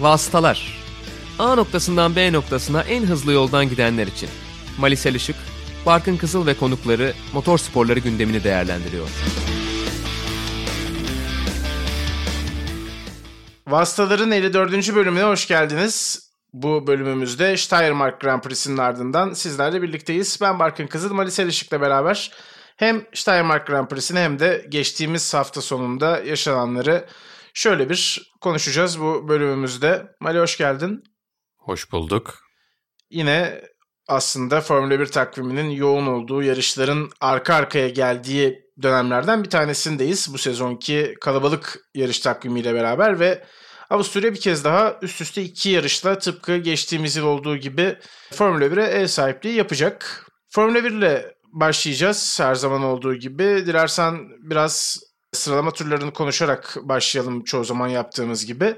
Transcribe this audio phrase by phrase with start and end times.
[0.00, 0.78] Vasıtalar
[1.38, 4.28] A noktasından B noktasına en hızlı yoldan gidenler için.
[4.78, 5.36] Malisel Işık,
[5.86, 9.08] Barkın Kızıl ve konukları motor sporları gündemini değerlendiriyor.
[13.66, 14.94] Vastaların 54.
[14.94, 16.26] bölümüne hoş geldiniz.
[16.52, 20.38] Bu bölümümüzde Steiermark Grand Prix'sinin ardından sizlerle birlikteyiz.
[20.40, 22.30] Ben Barkın Kızıl, Malisel Işık'la beraber
[22.76, 27.04] hem Steiermark Grand Prix'sini hem de geçtiğimiz hafta sonunda yaşananları
[27.56, 30.06] şöyle bir konuşacağız bu bölümümüzde.
[30.20, 31.02] Mali hoş geldin.
[31.58, 32.38] Hoş bulduk.
[33.10, 33.62] Yine
[34.08, 40.34] aslında Formula 1 takviminin yoğun olduğu yarışların arka arkaya geldiği dönemlerden bir tanesindeyiz.
[40.34, 43.44] Bu sezonki kalabalık yarış takvimiyle beraber ve
[43.90, 47.98] Avusturya bir kez daha üst üste iki yarışla tıpkı geçtiğimiz yıl olduğu gibi
[48.32, 50.26] Formula 1'e ev sahipliği yapacak.
[50.48, 53.44] Formula 1 ile başlayacağız her zaman olduğu gibi.
[53.44, 54.18] Dilersen
[54.50, 55.05] biraz
[55.38, 58.74] sıralama turlarını konuşarak başlayalım çoğu zaman yaptığımız gibi.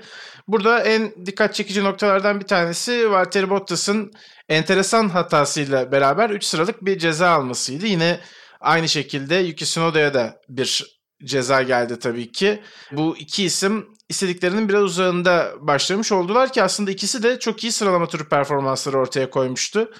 [0.48, 4.12] Burada en dikkat çekici noktalardan bir tanesi Valtteri Bottas'ın
[4.48, 7.86] enteresan hatasıyla beraber 3 sıralık bir ceza almasıydı.
[7.86, 8.20] Yine
[8.60, 12.62] aynı şekilde Yuki Tsunoda'ya da bir ceza geldi tabii ki.
[12.92, 18.06] Bu iki isim istediklerinin biraz uzağında başlamış oldular ki aslında ikisi de çok iyi sıralama
[18.08, 19.90] turu performansları ortaya koymuştu.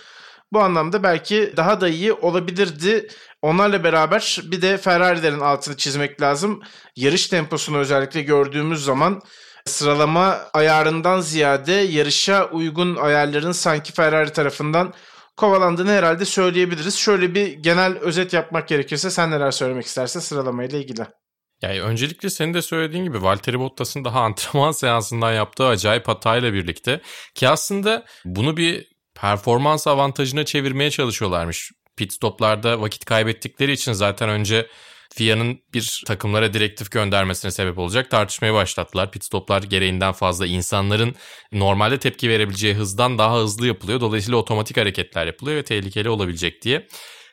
[0.52, 3.08] Bu anlamda belki daha da iyi olabilirdi.
[3.42, 6.62] Onlarla beraber bir de Ferrari'lerin altını çizmek lazım.
[6.96, 9.22] Yarış temposunu özellikle gördüğümüz zaman
[9.64, 14.94] sıralama ayarından ziyade yarışa uygun ayarların sanki Ferrari tarafından
[15.36, 16.96] kovalandığını herhalde söyleyebiliriz.
[16.96, 21.06] Şöyle bir genel özet yapmak gerekirse sen neler söylemek istersen sıralamayla ilgili.
[21.62, 27.00] Yani öncelikle senin de söylediğin gibi Valtteri Bottas'ın daha antrenman seansından yaptığı acayip hatayla birlikte
[27.34, 31.72] ki aslında bunu bir performans avantajına çevirmeye çalışıyorlarmış.
[31.96, 34.66] Pit stoplarda vakit kaybettikleri için zaten önce
[35.14, 39.10] FIA'nın bir takımlara direktif göndermesine sebep olacak tartışmaya başlattılar.
[39.10, 41.14] Pit stoplar gereğinden fazla insanların
[41.52, 44.00] normalde tepki verebileceği hızdan daha hızlı yapılıyor.
[44.00, 46.86] Dolayısıyla otomatik hareketler yapılıyor ve tehlikeli olabilecek diye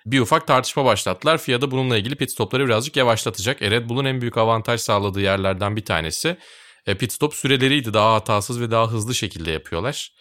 [0.06, 1.38] bir ufak tartışma başlattılar.
[1.38, 3.62] FIA da bununla ilgili pit stopları birazcık yavaşlatacak.
[3.62, 6.38] E Red Bull'un en büyük avantaj sağladığı yerlerden bir tanesi
[6.86, 7.94] e, pit stop süreleriydi.
[7.94, 10.12] Daha hatasız ve daha hızlı şekilde yapıyorlar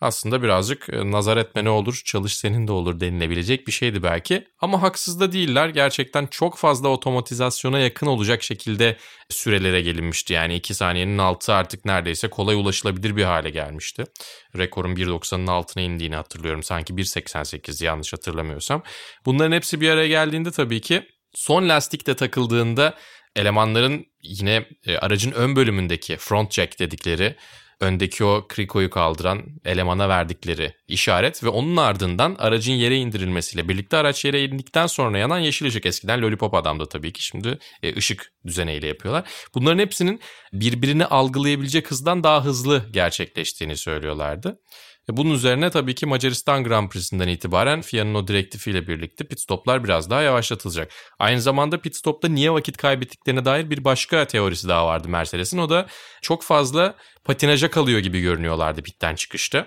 [0.00, 4.44] aslında birazcık e, nazar etme ne olur çalış senin de olur denilebilecek bir şeydi belki.
[4.60, 5.68] Ama haksız da değiller.
[5.68, 8.96] Gerçekten çok fazla otomatizasyona yakın olacak şekilde
[9.28, 10.32] sürelere gelinmişti.
[10.32, 14.04] Yani 2 saniyenin altı artık neredeyse kolay ulaşılabilir bir hale gelmişti.
[14.56, 16.62] Rekorun 1.90'ın altına indiğini hatırlıyorum.
[16.62, 18.82] Sanki 1.88 yanlış hatırlamıyorsam.
[19.26, 21.02] Bunların hepsi bir araya geldiğinde tabii ki
[21.34, 22.94] son lastik de takıldığında
[23.36, 27.36] elemanların yine e, aracın ön bölümündeki front jack dedikleri
[27.80, 34.24] öndeki o krikoyu kaldıran elemana verdikleri işaret ve onun ardından aracın yere indirilmesiyle birlikte araç
[34.24, 38.86] yere indikten sonra yanan yeşil ışık eskiden Lollipop adamda tabii ki şimdi e, ışık düzeneyle
[38.86, 39.24] yapıyorlar.
[39.54, 40.20] Bunların hepsinin
[40.52, 44.60] birbirini algılayabilecek hızdan daha hızlı gerçekleştiğini söylüyorlardı.
[45.08, 49.84] E, bunun üzerine tabii ki Macaristan Grand Prix'sinden itibaren FIA'nın o direktifiyle birlikte pit stoplar
[49.84, 50.92] biraz daha yavaşlatılacak.
[51.18, 55.58] Aynı zamanda pit stopta niye vakit kaybettiklerine dair bir başka teorisi daha vardı Mercedes'in.
[55.58, 55.86] O da
[56.22, 56.94] çok fazla
[57.24, 59.58] patinaja kalıyor gibi görünüyorlardı pitten çıkışta.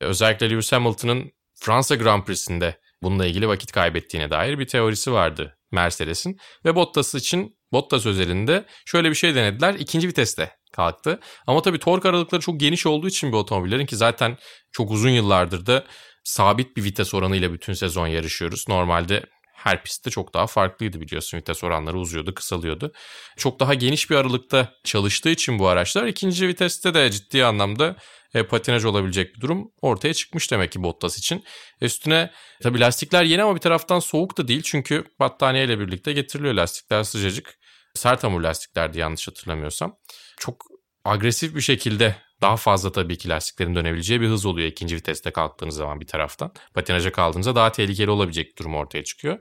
[0.00, 5.58] E, özellikle Lewis Hamilton'ın Fransa Grand Prix'sinde bununla ilgili vakit kaybettiğine dair bir teorisi vardı
[5.72, 6.38] Mercedes'in.
[6.64, 9.74] Ve Bottas için Bottas özelinde şöyle bir şey denediler.
[9.74, 11.20] İkinci viteste kalktı.
[11.46, 14.36] Ama tabii tork aralıkları çok geniş olduğu için bir otomobillerin ki zaten
[14.72, 15.84] çok uzun yıllardır da
[16.24, 18.68] sabit bir vites oranıyla bütün sezon yarışıyoruz.
[18.68, 19.22] Normalde
[19.54, 21.38] her pistte çok daha farklıydı biliyorsun.
[21.38, 22.92] Vites oranları uzuyordu, kısalıyordu.
[23.36, 27.96] Çok daha geniş bir aralıkta çalıştığı için bu araçlar ikinci viteste de ciddi anlamda
[28.34, 31.44] e, patinaj olabilecek bir durum ortaya çıkmış demek ki Bottas için.
[31.80, 32.30] Üstüne
[32.62, 34.62] tabii lastikler yeni ama bir taraftan soğuk da değil.
[34.64, 37.58] Çünkü battaniyeyle birlikte getiriliyor lastikler sıcacık.
[37.94, 39.96] Sert hamur lastiklerdi yanlış hatırlamıyorsam.
[40.36, 40.66] Çok
[41.04, 45.76] agresif bir şekilde daha fazla tabii ki lastiklerin dönebileceği bir hız oluyor ikinci viteste kalktığınız
[45.76, 46.52] zaman bir taraftan.
[46.74, 49.38] Patinaja kaldığınızda daha tehlikeli olabilecek durum ortaya çıkıyor.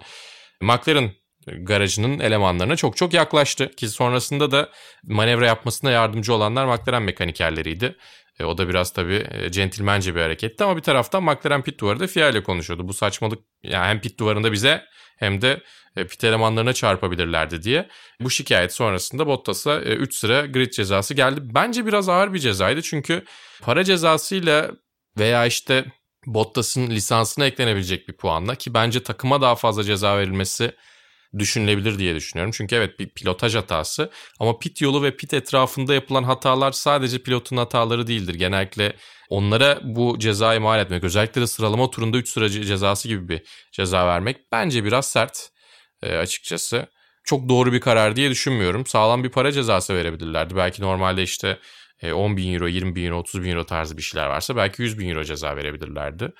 [0.61, 1.11] McLaren
[1.47, 4.69] garajının elemanlarına çok çok yaklaştı ki sonrasında da
[5.03, 7.97] manevra yapmasına yardımcı olanlar McLaren mekanikerleriydi.
[8.39, 11.99] E, o da biraz tabii e, centilmence bir hareketti ama bir taraftan McLaren pit duvarı
[11.99, 12.87] da FIA ile konuşuyordu.
[12.87, 14.85] Bu saçmalık yani hem pit duvarında bize
[15.23, 15.61] hem de
[15.95, 17.87] e, pit elemanlarına çarpabilirlerdi diye.
[18.19, 21.41] Bu şikayet sonrasında Bottas'a 3 e, sıra grid cezası geldi.
[21.43, 23.25] Bence biraz ağır bir cezaydı çünkü
[23.61, 24.71] para cezasıyla
[25.17, 25.85] veya işte
[26.25, 30.71] Bottas'ın lisansına eklenebilecek bir puanla ki bence takıma daha fazla ceza verilmesi
[31.39, 32.53] düşünülebilir diye düşünüyorum.
[32.57, 37.57] Çünkü evet bir pilotaj hatası ama pit yolu ve pit etrafında yapılan hatalar sadece pilotun
[37.57, 38.33] hataları değildir.
[38.33, 38.93] Genellikle
[39.29, 43.41] onlara bu cezayı mal etmek özellikle de sıralama turunda 3 sıra cezası gibi bir
[43.71, 45.49] ceza vermek bence biraz sert
[46.03, 46.87] e, açıkçası.
[47.25, 48.85] Çok doğru bir karar diye düşünmüyorum.
[48.85, 50.55] Sağlam bir para cezası verebilirlerdi.
[50.55, 51.59] Belki normalde işte
[52.13, 54.99] 10 bin euro, 20 bin euro, 30 bin euro tarzı bir şeyler varsa belki 100
[54.99, 56.33] bin euro ceza verebilirlerdi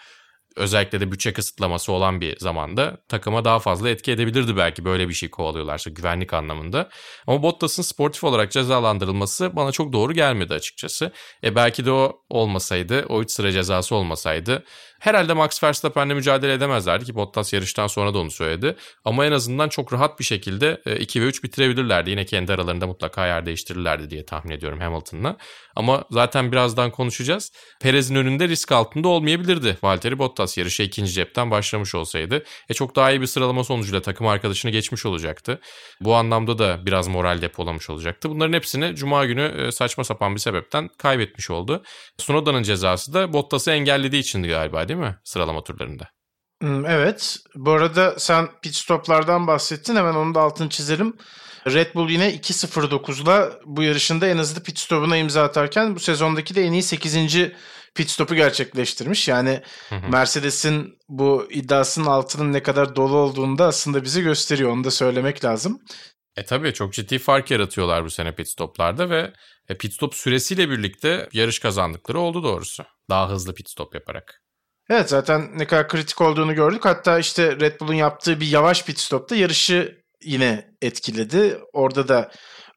[0.55, 5.13] özellikle de bütçe kısıtlaması olan bir zamanda takıma daha fazla etki edebilirdi belki böyle bir
[5.13, 6.89] şey kovalıyorlarsa güvenlik anlamında.
[7.27, 11.11] Ama Bottas'ın sportif olarak cezalandırılması bana çok doğru gelmedi açıkçası.
[11.43, 14.63] E belki de o olmasaydı, o 3 sıra cezası olmasaydı
[15.03, 18.75] herhalde Max Verstappen'le mücadele edemezlerdi ki Bottas yarıştan sonra da onu söyledi.
[19.05, 22.09] Ama en azından çok rahat bir şekilde 2 e, ve 3 bitirebilirlerdi.
[22.09, 25.37] Yine kendi aralarında mutlaka yer değiştirirlerdi diye tahmin ediyorum Hamilton'la.
[25.75, 27.51] Ama zaten birazdan konuşacağız.
[27.81, 32.43] Perez'in önünde risk altında olmayabilirdi Valtteri Bottas yarışı ikinci cepten başlamış olsaydı.
[32.69, 35.59] E çok daha iyi bir sıralama sonucuyla takım arkadaşını geçmiş olacaktı.
[36.01, 38.29] Bu anlamda da biraz moral depolamış olacaktı.
[38.29, 41.83] Bunların hepsini Cuma günü e, saçma sapan bir sebepten kaybetmiş oldu.
[42.17, 46.09] Sunoda'nın cezası da Bottas'ı engellediği içindi galiba değil mi sıralama turlarında?
[46.61, 47.37] Hmm, evet.
[47.55, 49.95] Bu arada sen pit stoplardan bahsettin.
[49.95, 51.17] Hemen onu da altını çizelim.
[51.67, 56.63] Red Bull yine 2.09'la bu yarışında en hızlı pit stopuna imza atarken bu sezondaki de
[56.63, 57.51] en iyi 8.
[57.95, 59.27] pit stopu gerçekleştirmiş.
[59.27, 59.61] Yani
[60.09, 64.71] Mercedes'in bu iddiasının altının ne kadar dolu olduğunu da aslında bize gösteriyor.
[64.71, 65.79] Onu da söylemek lazım.
[66.35, 69.33] E tabii çok ciddi fark yaratıyorlar bu sene pit stoplarda ve
[69.69, 72.83] e, pit stop süresiyle birlikte yarış kazandıkları oldu doğrusu.
[73.09, 74.42] Daha hızlı pit stop yaparak.
[74.89, 76.85] Evet zaten ne kadar kritik olduğunu gördük.
[76.85, 81.59] Hatta işte Red Bull'un yaptığı bir yavaş pit stopta yarışı yine etkiledi.
[81.73, 82.31] Orada da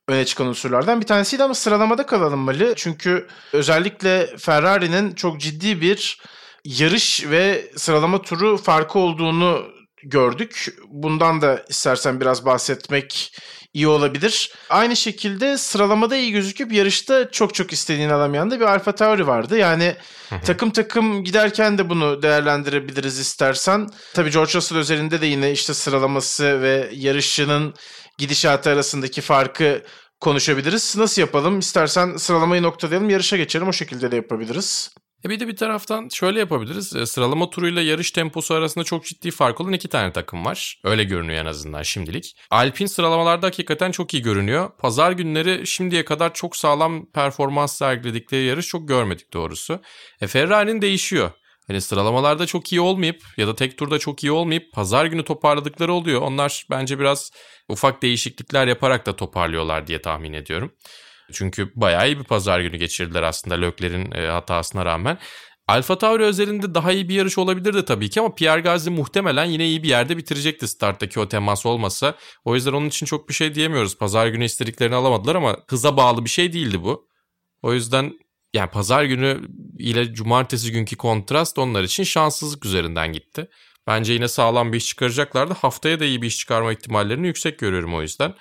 [0.08, 2.72] öne çıkan unsurlardan bir tanesiydi ama sıralamada kalalım Mali.
[2.76, 6.20] Çünkü özellikle Ferrari'nin çok ciddi bir
[6.64, 9.75] yarış ve sıralama turu farkı olduğunu
[10.10, 10.74] gördük.
[10.88, 13.32] Bundan da istersen biraz bahsetmek
[13.74, 14.52] iyi olabilir.
[14.70, 19.58] Aynı şekilde sıralamada iyi gözüküp yarışta çok çok istediğini alamayan da bir Alfa Tauri vardı.
[19.58, 19.96] Yani
[20.44, 23.86] takım takım giderken de bunu değerlendirebiliriz istersen.
[24.14, 27.74] Tabii George Russell özelinde de yine işte sıralaması ve yarışının
[28.18, 29.82] gidişatı arasındaki farkı
[30.20, 30.96] konuşabiliriz.
[30.96, 31.58] Nasıl yapalım?
[31.58, 33.68] İstersen sıralamayı noktalayalım, yarışa geçelim.
[33.68, 34.90] O şekilde de yapabiliriz.
[35.26, 36.96] E bir de bir taraftan şöyle yapabiliriz.
[36.96, 40.80] E, sıralama turuyla yarış temposu arasında çok ciddi fark olan iki tane takım var.
[40.84, 42.36] Öyle görünüyor en azından şimdilik.
[42.50, 44.70] Alpin sıralamalarda hakikaten çok iyi görünüyor.
[44.78, 49.80] Pazar günleri şimdiye kadar çok sağlam performans sergiledikleri yarış çok görmedik doğrusu.
[50.20, 51.30] E Ferrari'nin değişiyor.
[51.66, 55.92] Hani sıralamalarda çok iyi olmayıp ya da tek turda çok iyi olmayıp pazar günü toparladıkları
[55.92, 56.22] oluyor.
[56.22, 57.30] Onlar bence biraz
[57.68, 60.72] ufak değişiklikler yaparak da toparlıyorlar diye tahmin ediyorum.
[61.32, 65.18] Çünkü bayağı iyi bir pazar günü geçirdiler aslında Lökler'in e, hatasına rağmen.
[65.68, 69.66] Alfa Tauri özelinde daha iyi bir yarış olabilirdi tabii ki ama Pierre Gasly muhtemelen yine
[69.66, 72.14] iyi bir yerde bitirecekti starttaki o temas olmasa.
[72.44, 73.98] O yüzden onun için çok bir şey diyemiyoruz.
[73.98, 77.08] Pazar günü istediklerini alamadılar ama hıza bağlı bir şey değildi bu.
[77.62, 78.12] O yüzden
[78.54, 79.40] yani pazar günü
[79.78, 83.48] ile cumartesi günkü kontrast onlar için şanssızlık üzerinden gitti.
[83.86, 85.54] Bence yine sağlam bir iş çıkaracaklardı.
[85.54, 88.34] Haftaya da iyi bir iş çıkarma ihtimallerini yüksek görüyorum o yüzden.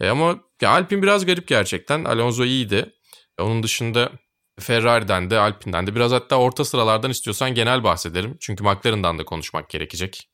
[0.00, 2.04] E ama ya Alpin biraz garip gerçekten.
[2.04, 2.92] Alonso iyiydi.
[3.40, 4.10] Onun dışında
[4.60, 8.36] Ferrari'den de Alpine'den de biraz hatta orta sıralardan istiyorsan genel bahsedelim.
[8.40, 10.28] Çünkü McLaren'dan da konuşmak gerekecek.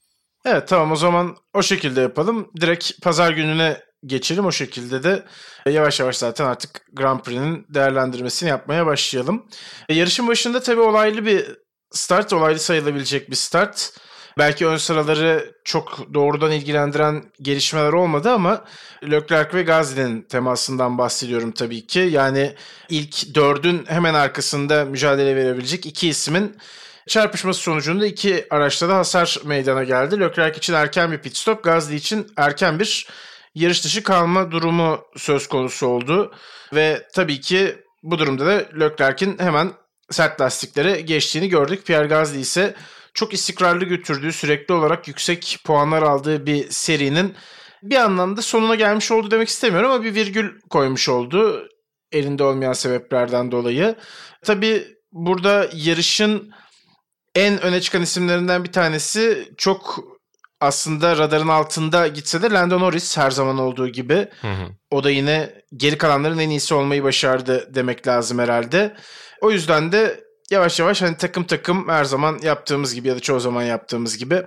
[0.44, 2.50] Evet tamam o zaman o şekilde yapalım.
[2.60, 5.24] Direkt pazar gününe geçelim o şekilde de
[5.66, 9.46] yavaş yavaş zaten artık Grand Prix'nin değerlendirmesini yapmaya başlayalım.
[9.88, 11.46] E, yarışın başında tabii olaylı bir
[11.90, 13.92] start, olaylı sayılabilecek bir start.
[14.38, 18.64] Belki ön sıraları çok doğrudan ilgilendiren gelişmeler olmadı ama
[19.10, 21.98] Leclerc ve Gasly'nin temasından bahsediyorum tabii ki.
[21.98, 22.54] Yani
[22.88, 26.56] ilk dördün hemen arkasında mücadele verebilecek iki ismin
[27.08, 30.20] çarpışması sonucunda iki araçta da hasar meydana geldi.
[30.20, 33.06] Leclerc için erken bir pit stop, Gasly için erken bir
[33.54, 36.32] yarış dışı kalma durumu söz konusu oldu.
[36.74, 39.72] Ve tabii ki bu durumda da Leclerc'in hemen
[40.10, 41.86] sert lastiklere geçtiğini gördük.
[41.86, 42.74] Pierre Gasly ise
[43.14, 47.34] çok istikrarlı götürdüğü, sürekli olarak yüksek puanlar aldığı bir serinin
[47.82, 51.68] bir anlamda sonuna gelmiş oldu demek istemiyorum ama bir virgül koymuş oldu
[52.12, 53.96] elinde olmayan sebeplerden dolayı.
[54.44, 56.52] Tabii burada yarışın
[57.34, 60.04] en öne çıkan isimlerinden bir tanesi çok
[60.60, 64.28] aslında radarın altında gitse de Lando Norris her zaman olduğu gibi.
[64.40, 64.68] Hı hı.
[64.90, 68.96] O da yine geri kalanların en iyisi olmayı başardı demek lazım herhalde.
[69.40, 73.40] O yüzden de yavaş yavaş hani takım takım her zaman yaptığımız gibi ya da çoğu
[73.40, 74.42] zaman yaptığımız gibi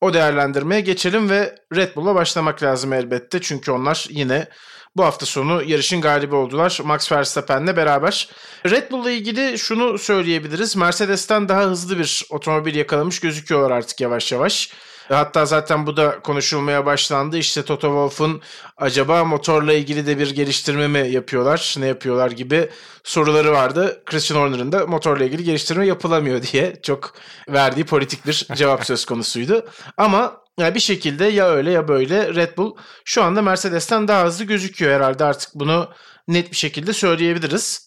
[0.00, 3.40] o değerlendirmeye geçelim ve Red Bull'a başlamak lazım elbette.
[3.40, 4.48] Çünkü onlar yine
[4.96, 8.28] bu hafta sonu yarışın galibi oldular Max Verstappen'le beraber.
[8.70, 10.76] Red Bull'la ilgili şunu söyleyebiliriz.
[10.76, 14.72] Mercedes'ten daha hızlı bir otomobil yakalamış gözüküyorlar artık yavaş yavaş.
[15.08, 17.38] Hatta zaten bu da konuşulmaya başlandı.
[17.38, 18.42] İşte Toto Wolff'un
[18.76, 22.68] acaba motorla ilgili de bir geliştirme mi yapıyorlar, ne yapıyorlar gibi
[23.04, 24.02] soruları vardı.
[24.06, 27.14] Christian Horner'ın da motorla ilgili geliştirme yapılamıyor diye çok
[27.48, 29.68] verdiği politik bir cevap söz konusuydu.
[29.96, 34.44] Ama yani bir şekilde ya öyle ya böyle Red Bull şu anda Mercedes'ten daha hızlı
[34.44, 35.90] gözüküyor herhalde artık bunu
[36.28, 37.86] net bir şekilde söyleyebiliriz.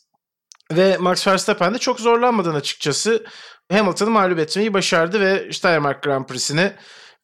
[0.71, 3.25] Ve Max Verstappen de çok zorlanmadan açıkçası
[3.71, 6.73] Hamilton'ı mağlup etmeyi başardı ve Steiermark Grand Prix'sini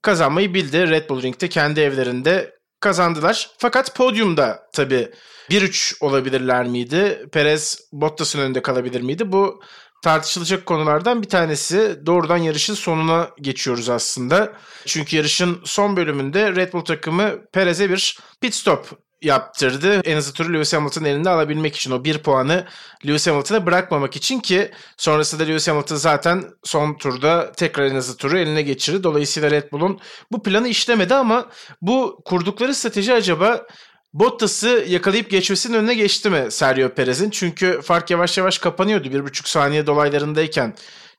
[0.05, 0.89] kazanmayı bildi.
[0.89, 3.49] Red Bull Ring'de kendi evlerinde kazandılar.
[3.57, 5.11] Fakat podyumda tabii
[5.49, 7.25] 1-3 olabilirler miydi?
[7.31, 9.31] Perez Bottas'ın önünde kalabilir miydi?
[9.31, 9.61] Bu
[10.03, 11.99] tartışılacak konulardan bir tanesi.
[12.05, 14.53] Doğrudan yarışın sonuna geçiyoruz aslında.
[14.85, 20.01] Çünkü yarışın son bölümünde Red Bull takımı Perez'e bir pit stop yaptırdı.
[20.03, 22.65] En hızlı turu Lewis Hamilton'ın elinde alabilmek için o bir puanı
[23.07, 28.37] Lewis Hamilton'a bırakmamak için ki sonrasında Lewis Hamilton zaten son turda tekrar en hızlı turu
[28.37, 29.03] eline geçirdi.
[29.03, 29.99] Dolayısıyla Red Bull'un
[30.31, 31.49] bu planı işlemedi ama
[31.81, 33.65] bu kurdukları strateji acaba
[34.13, 37.29] Bottas'ı yakalayıp geçmesinin önüne geçti mi Sergio Perez'in?
[37.29, 39.11] Çünkü fark yavaş yavaş kapanıyordu.
[39.11, 40.75] Bir buçuk saniye dolaylarındayken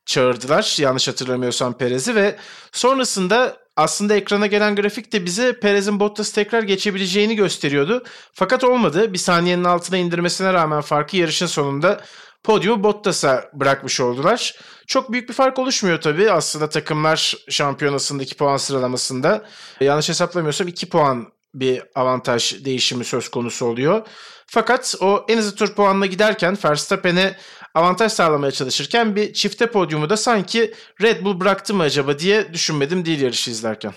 [0.07, 2.37] çağırdılar yanlış hatırlamıyorsam Perez'i ve
[2.73, 8.05] sonrasında aslında ekrana gelen grafik de bize Perez'in Bottas'ı tekrar geçebileceğini gösteriyordu.
[8.33, 9.13] Fakat olmadı.
[9.13, 12.01] Bir saniyenin altına indirmesine rağmen farkı yarışın sonunda
[12.45, 14.55] podyumu Bottas'a bırakmış oldular.
[14.87, 19.45] Çok büyük bir fark oluşmuyor tabii aslında takımlar şampiyonasındaki puan sıralamasında.
[19.81, 24.07] Yanlış hesaplamıyorsam 2 puan bir avantaj değişimi söz konusu oluyor.
[24.47, 27.37] Fakat o en hızlı tur puanına giderken Verstappen'e
[27.77, 33.05] avantaj sağlamaya çalışırken bir çifte podyumu da sanki Red Bull bıraktı mı acaba diye düşünmedim
[33.05, 33.93] değil yarışı izlerken.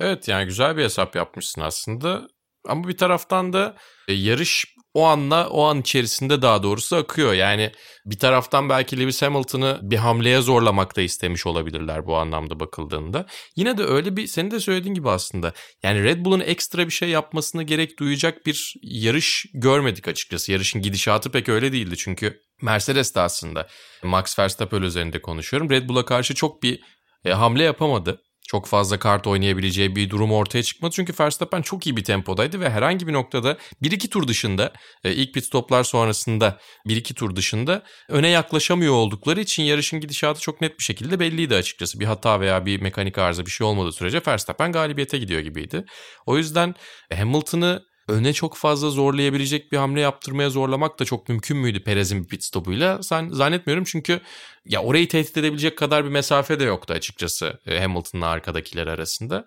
[0.00, 2.28] Evet yani güzel bir hesap yapmışsın aslında.
[2.68, 3.76] Ama bir taraftan da
[4.08, 7.32] e, yarış o anla o an içerisinde daha doğrusu akıyor.
[7.32, 7.72] Yani
[8.06, 13.26] bir taraftan belki Lewis Hamilton'ı bir hamleye zorlamak da istemiş olabilirler bu anlamda bakıldığında.
[13.56, 15.52] Yine de öyle bir senin de söylediğin gibi aslında.
[15.82, 20.52] Yani Red Bull'un ekstra bir şey yapmasını gerek duyacak bir yarış görmedik açıkçası.
[20.52, 23.68] Yarışın gidişatı pek öyle değildi çünkü Mercedes de aslında
[24.02, 25.70] Max Verstappen üzerinde konuşuyorum.
[25.70, 26.80] Red Bull'a karşı çok bir
[27.24, 28.20] e, hamle yapamadı
[28.52, 30.94] çok fazla kart oynayabileceği bir durum ortaya çıkmadı.
[30.94, 34.72] Çünkü Verstappen çok iyi bir tempodaydı ve herhangi bir noktada 1-2 tur dışında
[35.04, 40.60] e, ilk pit stoplar sonrasında 1-2 tur dışında öne yaklaşamıyor oldukları için yarışın gidişatı çok
[40.60, 42.00] net bir şekilde belliydi açıkçası.
[42.00, 45.84] Bir hata veya bir mekanik arıza bir şey olmadığı sürece Verstappen galibiyete gidiyor gibiydi.
[46.26, 46.74] O yüzden
[47.14, 52.44] Hamilton'ı öne çok fazla zorlayabilecek bir hamle yaptırmaya zorlamak da çok mümkün müydü Perez'in pit
[52.44, 53.02] stopuyla?
[53.02, 54.20] Sen zannetmiyorum çünkü
[54.66, 59.46] ya orayı tehdit edebilecek kadar bir mesafe de yoktu açıkçası e, Hamilton'la arkadakiler arasında.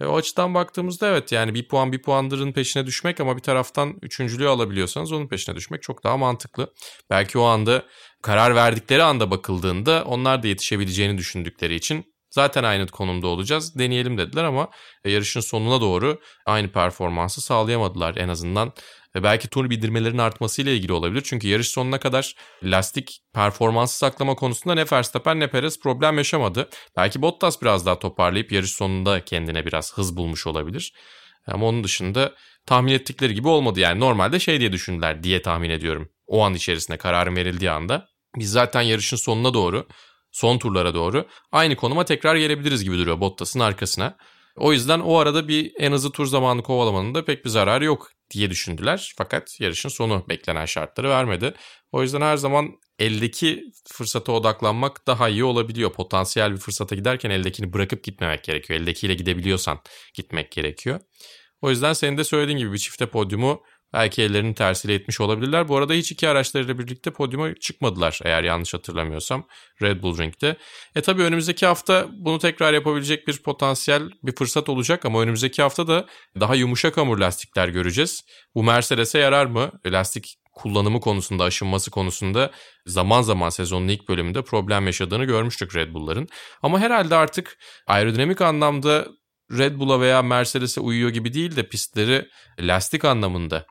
[0.00, 3.98] E, o açıdan baktığımızda evet yani bir puan bir puandırın peşine düşmek ama bir taraftan
[4.02, 6.72] üçüncülüğü alabiliyorsanız onun peşine düşmek çok daha mantıklı.
[7.10, 7.82] Belki o anda
[8.22, 13.78] karar verdikleri anda bakıldığında onlar da yetişebileceğini düşündükleri için Zaten aynı konumda olacağız.
[13.78, 14.70] Deneyelim dediler ama
[15.04, 18.72] e, yarışın sonuna doğru aynı performansı sağlayamadılar en azından.
[19.16, 21.22] E, belki tur bildirmelerin artmasıyla ilgili olabilir.
[21.24, 26.68] Çünkü yarış sonuna kadar lastik performansı saklama konusunda ne Verstappen ne Perez problem yaşamadı.
[26.96, 30.92] Belki Bottas biraz daha toparlayıp yarış sonunda kendine biraz hız bulmuş olabilir.
[31.46, 32.34] Ama onun dışında
[32.66, 33.80] tahmin ettikleri gibi olmadı.
[33.80, 36.08] Yani normalde şey diye düşündüler diye tahmin ediyorum.
[36.26, 38.06] O an içerisinde kararın verildiği anda.
[38.36, 39.86] Biz zaten yarışın sonuna doğru
[40.36, 44.16] son turlara doğru aynı konuma tekrar gelebiliriz gibi duruyor Bottas'ın arkasına.
[44.56, 48.10] O yüzden o arada bir en hızlı tur zamanı kovalamanın da pek bir zararı yok
[48.30, 49.14] diye düşündüler.
[49.18, 51.54] Fakat yarışın sonu beklenen şartları vermedi.
[51.92, 55.92] O yüzden her zaman eldeki fırsata odaklanmak daha iyi olabiliyor.
[55.92, 58.80] Potansiyel bir fırsata giderken eldekini bırakıp gitmemek gerekiyor.
[58.80, 59.80] Eldekiyle gidebiliyorsan
[60.14, 61.00] gitmek gerekiyor.
[61.62, 63.62] O yüzden senin de söylediğin gibi bir çifte podyumu
[63.92, 65.68] Belki ellerinin tersiyle etmiş olabilirler.
[65.68, 69.46] Bu arada hiç iki araçlarıyla birlikte podyuma çıkmadılar eğer yanlış hatırlamıyorsam
[69.82, 70.56] Red Bull Ring'de.
[70.94, 75.88] E tabi önümüzdeki hafta bunu tekrar yapabilecek bir potansiyel bir fırsat olacak ama önümüzdeki hafta
[75.88, 76.06] da
[76.40, 78.24] daha yumuşak hamur lastikler göreceğiz.
[78.54, 79.70] Bu Mercedes'e yarar mı?
[79.86, 82.50] Lastik kullanımı konusunda, aşınması konusunda
[82.86, 86.28] zaman zaman sezonun ilk bölümünde problem yaşadığını görmüştük Red Bull'ların.
[86.62, 89.08] Ama herhalde artık aerodinamik anlamda
[89.52, 92.28] Red Bull'a veya Mercedes'e uyuyor gibi değil de pistleri
[92.60, 93.66] lastik anlamında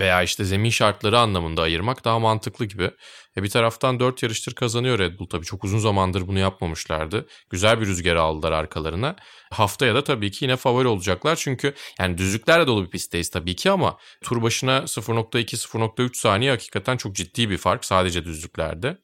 [0.00, 2.90] veya işte zemin şartları anlamında ayırmak daha mantıklı gibi.
[3.36, 7.26] E bir taraftan 4 yarıştır kazanıyor Red Bull tabii çok uzun zamandır bunu yapmamışlardı.
[7.50, 9.16] Güzel bir rüzgar aldılar arkalarına.
[9.50, 13.70] Haftaya da tabii ki yine favori olacaklar çünkü yani düzlüklerle dolu bir pistteyiz tabii ki
[13.70, 18.98] ama tur başına 0.2-0.3 saniye hakikaten çok ciddi bir fark sadece düzlüklerde.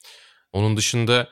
[0.52, 1.28] Onun dışında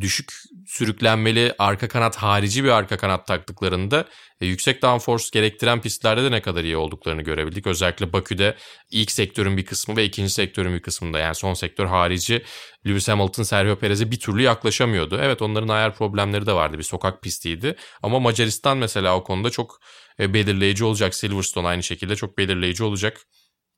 [0.00, 0.32] düşük
[0.66, 4.04] sürüklenmeli arka kanat harici bir arka kanat taktıklarında
[4.40, 7.66] e, yüksek downforce gerektiren pistlerde de ne kadar iyi olduklarını görebildik.
[7.66, 8.56] Özellikle Bakü'de
[8.90, 12.42] ilk sektörün bir kısmı ve ikinci sektörün bir kısmında yani son sektör harici
[12.86, 15.18] Lewis Hamilton, Sergio Perez'e bir türlü yaklaşamıyordu.
[15.22, 19.80] Evet onların ayar problemleri de vardı bir sokak pistiydi ama Macaristan mesela o konuda çok
[20.20, 21.14] e, belirleyici olacak.
[21.14, 23.26] Silverstone aynı şekilde çok belirleyici olacak.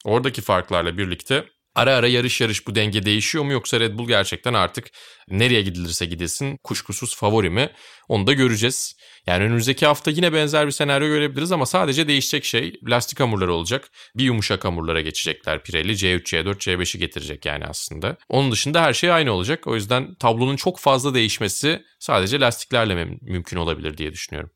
[0.05, 4.55] Oradaki farklarla birlikte Ara ara yarış yarış bu denge değişiyor mu yoksa Red Bull gerçekten
[4.55, 4.91] artık
[5.29, 7.71] nereye gidilirse gidilsin kuşkusuz favori mi?
[8.09, 8.95] Onu da göreceğiz.
[9.27, 13.91] Yani önümüzdeki hafta yine benzer bir senaryo görebiliriz ama sadece değişecek şey lastik hamurları olacak.
[14.17, 15.93] Bir yumuşak hamurlara geçecekler Pirelli.
[15.93, 18.17] C3, C4, C5'i getirecek yani aslında.
[18.29, 19.67] Onun dışında her şey aynı olacak.
[19.67, 24.51] O yüzden tablonun çok fazla değişmesi sadece lastiklerle mümkün olabilir diye düşünüyorum.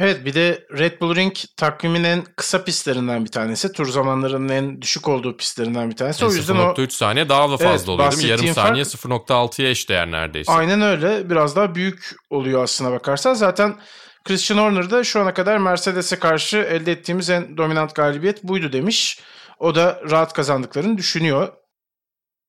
[0.00, 3.72] Evet bir de Red Bull Ring takvimin en kısa pistlerinden bir tanesi.
[3.72, 6.24] Tur zamanlarının en düşük olduğu pistlerinden bir tanesi.
[6.24, 6.90] E, o yüzden 0.3 o...
[6.90, 8.30] saniye daha da fazla evet, oluyor değil mi?
[8.30, 9.28] Yarım saniye fark...
[9.30, 10.52] 0.6'ya eşdeğer neredeyse.
[10.52, 11.30] Aynen öyle.
[11.30, 13.34] Biraz daha büyük oluyor aslına bakarsan.
[13.34, 13.76] Zaten
[14.24, 19.20] Christian Horner da şu ana kadar Mercedes'e karşı elde ettiğimiz en dominant galibiyet buydu demiş.
[19.58, 21.48] O da rahat kazandıklarını düşünüyor.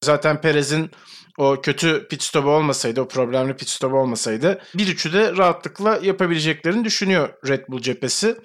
[0.04, 0.92] Zaten Perez'in
[1.38, 6.86] o kötü pit stopu olmasaydı, o problemli pit stopu olmasaydı bir üçü de rahatlıkla yapabileceklerini
[6.86, 8.36] düşünüyor Red Bull cephesi.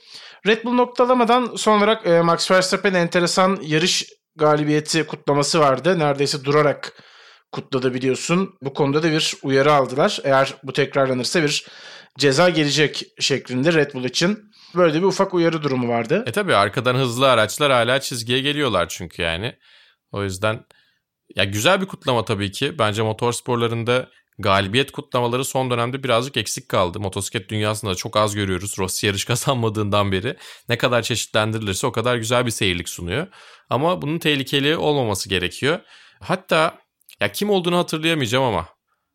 [0.47, 5.99] Red Bull noktalamadan son olarak e, Max Verstappen'in enteresan yarış galibiyeti kutlaması vardı.
[5.99, 6.93] Neredeyse durarak
[7.53, 8.55] kutladı biliyorsun.
[8.63, 10.21] Bu konuda da bir uyarı aldılar.
[10.25, 11.67] Eğer bu tekrarlanırsa bir
[12.19, 14.39] ceza gelecek şeklinde Red Bull için.
[14.75, 16.25] Böyle bir ufak uyarı durumu vardı.
[16.27, 19.55] E tabi arkadan hızlı araçlar hala çizgiye geliyorlar çünkü yani.
[20.13, 20.65] O yüzden
[21.35, 22.79] ya güzel bir kutlama tabii ki.
[22.79, 27.01] Bence motor sporlarında galibiyet kutlamaları son dönemde birazcık eksik kaldı.
[27.01, 28.79] Motosiklet dünyasında da çok az görüyoruz.
[28.79, 30.37] Rossi yarış kazanmadığından beri
[30.69, 33.27] ne kadar çeşitlendirilirse o kadar güzel bir seyirlik sunuyor.
[33.71, 35.81] Ama bunun tehlikeli olmaması gerekiyor.
[36.21, 36.79] Hatta
[37.21, 38.69] ya kim olduğunu hatırlayamayacağım ama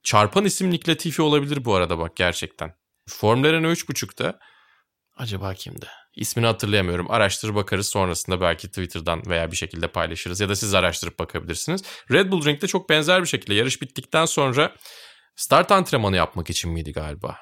[0.04, 2.74] çarpan isim Nick Latifi olabilir bu arada bak gerçekten.
[3.10, 4.40] Formula Renault 3.5'da
[5.22, 5.88] acaba kimdi?
[6.16, 7.12] İsmini hatırlayamıyorum.
[7.12, 11.84] Araştırıp bakarız sonrasında belki Twitter'dan veya bir şekilde paylaşırız ya da siz araştırıp bakabilirsiniz.
[12.12, 14.76] Red Bull Ring'de çok benzer bir şekilde yarış bittikten sonra
[15.36, 17.38] start antrenmanı yapmak için miydi galiba?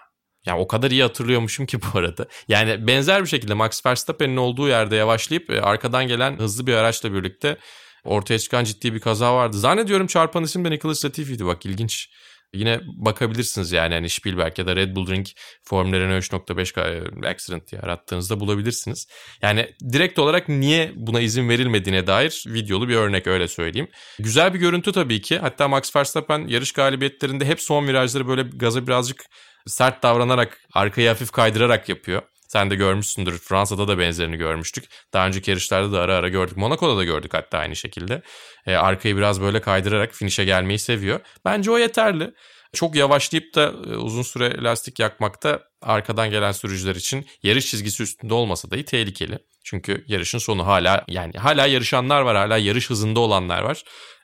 [0.46, 2.28] Yani o kadar iyi hatırlıyormuşum ki bu arada.
[2.48, 7.14] Yani benzer bir şekilde Max Verstappen'in olduğu yerde yavaşlayıp e, arkadan gelen hızlı bir araçla
[7.14, 7.58] birlikte
[8.04, 9.60] ortaya çıkan ciddi bir kaza vardı.
[9.60, 12.10] Zannediyorum çarpan isim de Nicholas Latifi'ydi bak ilginç.
[12.54, 15.28] Yine bakabilirsiniz yani hani Spielberg ya da Red Bull Ring
[15.64, 19.08] Formula Renault 3.5 accident diye arattığınızda bulabilirsiniz.
[19.42, 23.88] Yani direkt olarak niye buna izin verilmediğine dair videolu bir örnek öyle söyleyeyim.
[24.20, 25.38] Güzel bir görüntü tabii ki.
[25.38, 29.26] Hatta Max Verstappen yarış galibiyetlerinde hep son virajları böyle gaza birazcık
[29.68, 32.22] sert davranarak, arkayı hafif kaydırarak yapıyor.
[32.50, 33.38] Sen de görmüşsündür.
[33.38, 34.84] Fransa'da da benzerini görmüştük.
[35.14, 36.58] Daha önceki yarışlarda da ara ara gördük.
[36.58, 38.22] Monaco'da da gördük hatta aynı şekilde.
[38.66, 41.20] E, arkayı biraz böyle kaydırarak finişe gelmeyi seviyor.
[41.46, 42.34] Bence o yeterli.
[42.74, 48.34] Çok yavaşlayıp da e, uzun süre lastik yakmakta arkadan gelen sürücüler için yarış çizgisi üstünde
[48.34, 49.40] olmasa dahi tehlikeli.
[49.64, 53.84] Çünkü yarışın sonu hala yani hala yarışanlar var, hala yarış hızında olanlar var.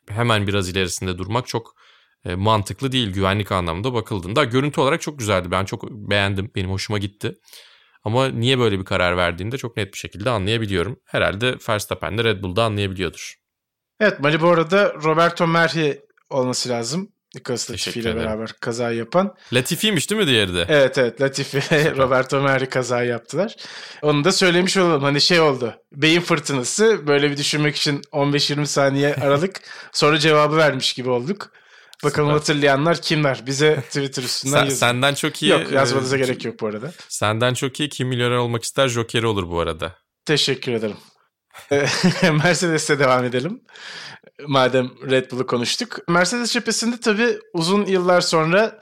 [0.10, 1.76] Hemen biraz ilerisinde durmak çok
[2.26, 4.44] e, mantıklı değil güvenlik anlamında bakıldığında.
[4.44, 5.52] Görüntü olarak çok güzeldi.
[5.52, 6.52] Ben çok beğendim.
[6.56, 7.36] Benim hoşuma gitti.
[8.06, 11.00] Ama niye böyle bir karar verdiğini de çok net bir şekilde anlayabiliyorum.
[11.06, 13.36] Herhalde Verstappen de Red Bull'da anlayabiliyordur.
[14.00, 17.12] Evet Mali bu arada Roberto Merhi olması lazım.
[17.36, 19.36] Nicolas Latifi ile beraber kaza yapan.
[19.54, 20.66] Latifi'ymiş değil mi diğeri de?
[20.70, 21.58] Evet evet Latifi
[21.98, 23.56] Roberto Merhi kaza yaptılar.
[24.02, 25.04] Onu da söylemiş olalım.
[25.04, 25.74] Hani şey oldu.
[25.92, 31.52] Beyin fırtınası böyle bir düşünmek için 15-20 saniye aralık sonra cevabı vermiş gibi olduk.
[32.06, 32.40] Bakalım Süper.
[32.40, 33.44] hatırlayanlar kimler?
[33.46, 34.78] Bize Twitter üstünden Sen, yazın.
[34.78, 35.52] Senden çok iyi.
[35.52, 36.94] Yok yazmanıza e, gerek yok bu arada.
[37.10, 39.96] Senden çok iyi kim milyoner olmak ister Joker'i olur bu arada.
[40.26, 40.98] Teşekkür ederim.
[42.44, 43.62] Mercedes'e devam edelim.
[44.48, 45.98] Madem Red Bull'u konuştuk.
[46.10, 48.80] Mercedes cephesinde tabii uzun yıllar sonra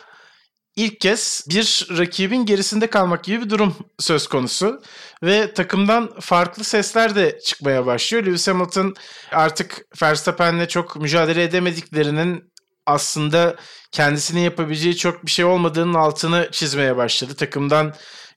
[0.76, 4.82] ilk kez bir rakibin gerisinde kalmak gibi bir durum söz konusu.
[5.24, 8.26] Ve takımdan farklı sesler de çıkmaya başlıyor.
[8.26, 8.94] Lewis Hamilton
[9.32, 12.53] artık Verstappen'le çok mücadele edemediklerinin
[12.86, 13.56] aslında
[13.92, 17.36] kendisinin yapabileceği çok bir şey olmadığının altını çizmeye başladı.
[17.36, 17.94] Takımdan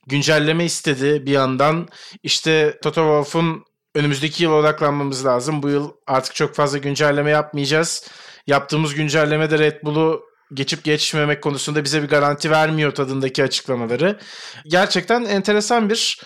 [0.07, 1.89] güncelleme istedi bir yandan.
[2.23, 5.63] İşte Toto Wolff'un önümüzdeki yıl odaklanmamız lazım.
[5.63, 8.09] Bu yıl artık çok fazla güncelleme yapmayacağız.
[8.47, 10.23] Yaptığımız güncelleme de Red Bull'u
[10.55, 14.19] geçip geçmemek konusunda bize bir garanti vermiyor tadındaki açıklamaları.
[14.67, 16.21] Gerçekten enteresan bir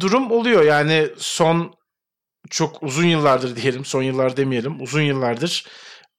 [0.00, 0.62] durum oluyor.
[0.62, 1.74] Yani son
[2.50, 5.66] çok uzun yıllardır diyelim, son yıllar demeyelim, uzun yıllardır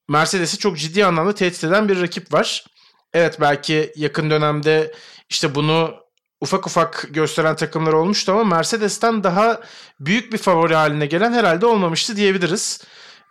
[0.10, 2.66] Mercedes'i çok ciddi anlamda tehdit eden bir rakip var.
[3.14, 4.94] Evet belki yakın dönemde
[5.30, 5.96] işte bunu
[6.42, 9.62] ufak ufak gösteren takımlar olmuştu ama Mercedes'ten daha
[10.00, 12.82] büyük bir favori haline gelen herhalde olmamıştı diyebiliriz.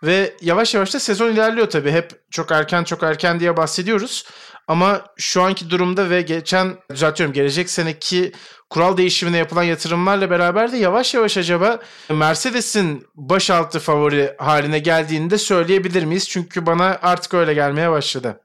[0.03, 1.91] Ve yavaş yavaş da sezon ilerliyor tabii.
[1.91, 4.25] Hep çok erken çok erken diye bahsediyoruz.
[4.67, 8.31] Ama şu anki durumda ve geçen düzeltiyorum gelecek seneki
[8.69, 15.37] kural değişimine yapılan yatırımlarla beraber de yavaş yavaş acaba Mercedes'in başaltı favori haline geldiğini de
[15.37, 16.29] söyleyebilir miyiz?
[16.29, 18.41] Çünkü bana artık öyle gelmeye başladı.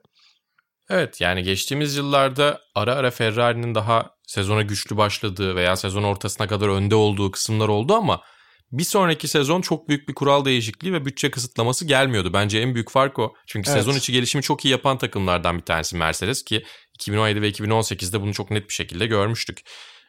[0.90, 6.68] Evet yani geçtiğimiz yıllarda ara ara Ferrari'nin daha sezona güçlü başladığı veya sezon ortasına kadar
[6.68, 8.20] önde olduğu kısımlar oldu ama
[8.72, 12.32] bir sonraki sezon çok büyük bir kural değişikliği ve bütçe kısıtlaması gelmiyordu.
[12.32, 13.34] Bence en büyük fark o.
[13.46, 13.78] Çünkü evet.
[13.82, 18.34] sezon içi gelişimi çok iyi yapan takımlardan bir tanesi Mercedes ki 2017 ve 2018'de bunu
[18.34, 19.62] çok net bir şekilde görmüştük.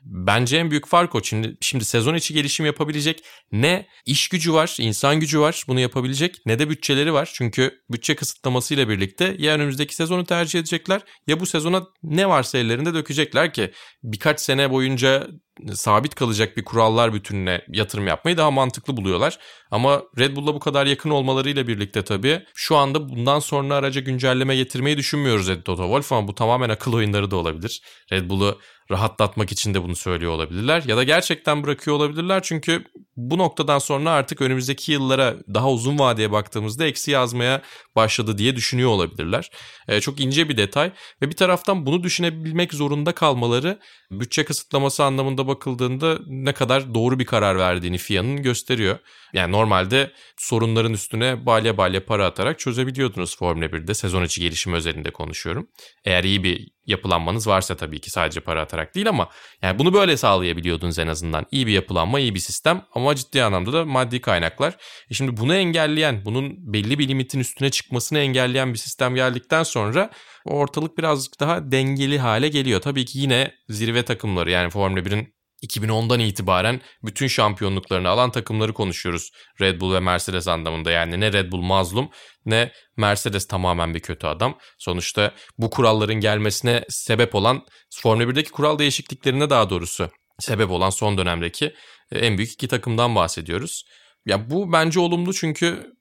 [0.04, 1.24] Bence en büyük fark o.
[1.24, 6.36] Şimdi, şimdi sezon içi gelişim yapabilecek ne iş gücü var, insan gücü var bunu yapabilecek
[6.46, 7.32] ne de bütçeleri var.
[7.34, 12.94] Çünkü bütçe kısıtlamasıyla birlikte ya önümüzdeki sezonu tercih edecekler ya bu sezona ne varsa ellerinde
[12.94, 13.72] dökecekler ki
[14.04, 15.28] birkaç sene boyunca
[15.74, 19.40] sabit kalacak bir kurallar bütününe yatırım yapmayı daha mantıklı buluyorlar.
[19.72, 24.56] Ama Red Bull'la bu kadar yakın olmalarıyla birlikte tabii şu anda bundan sonra araca güncelleme
[24.56, 27.82] getirmeyi düşünmüyoruz dedi Toto Wolff ama bu tamamen akıl oyunları da olabilir.
[28.12, 28.60] Red Bull'u
[28.92, 32.84] rahatlatmak için de bunu söylüyor olabilirler ya da gerçekten bırakıyor olabilirler çünkü
[33.16, 37.62] bu noktadan sonra artık önümüzdeki yıllara daha uzun vadeye baktığımızda eksi yazmaya
[37.96, 39.50] başladı diye düşünüyor olabilirler.
[39.88, 43.80] Ee, çok ince bir detay ve bir taraftan bunu düşünebilmek zorunda kalmaları
[44.12, 49.00] bütçe kısıtlaması anlamında bakıldığında ne kadar doğru bir karar verdiğini FIA'nın gösteriyor.
[49.34, 55.12] Yani normalde sorunların üstüne balya balya para atarak çözebiliyordunuz Formula 1'de sezon içi gelişim özelinde
[55.12, 55.68] konuşuyorum.
[56.06, 59.30] Eğer iyi bir yapılanmanız varsa tabii ki sadece para atarak değil ama
[59.62, 61.46] yani bunu böyle sağlayabiliyordunuz en azından.
[61.52, 64.78] İyi bir yapılanma, iyi bir sistem ama ciddi anlamda da maddi kaynaklar.
[65.10, 70.10] E şimdi bunu engelleyen, bunun belli bir limitin üstüne çıkmasını engelleyen bir sistem geldikten sonra
[70.46, 72.82] ortalık birazcık daha dengeli hale geliyor.
[72.82, 79.32] Tabii ki yine zirve takımları yani Formula 1'in 2010'dan itibaren bütün şampiyonluklarını alan takımları konuşuyoruz.
[79.62, 82.10] Red Bull ve Mercedes anlamında yani ne Red Bull mazlum
[82.46, 84.58] ne Mercedes tamamen bir kötü adam.
[84.80, 91.18] Sonuçta bu kuralların gelmesine sebep olan Formula 1'deki kural değişikliklerine daha doğrusu sebep olan son
[91.18, 91.74] dönemdeki
[92.12, 93.84] e, en büyük iki takımdan bahsediyoruz.
[94.26, 95.94] Ya bu bence olumlu çünkü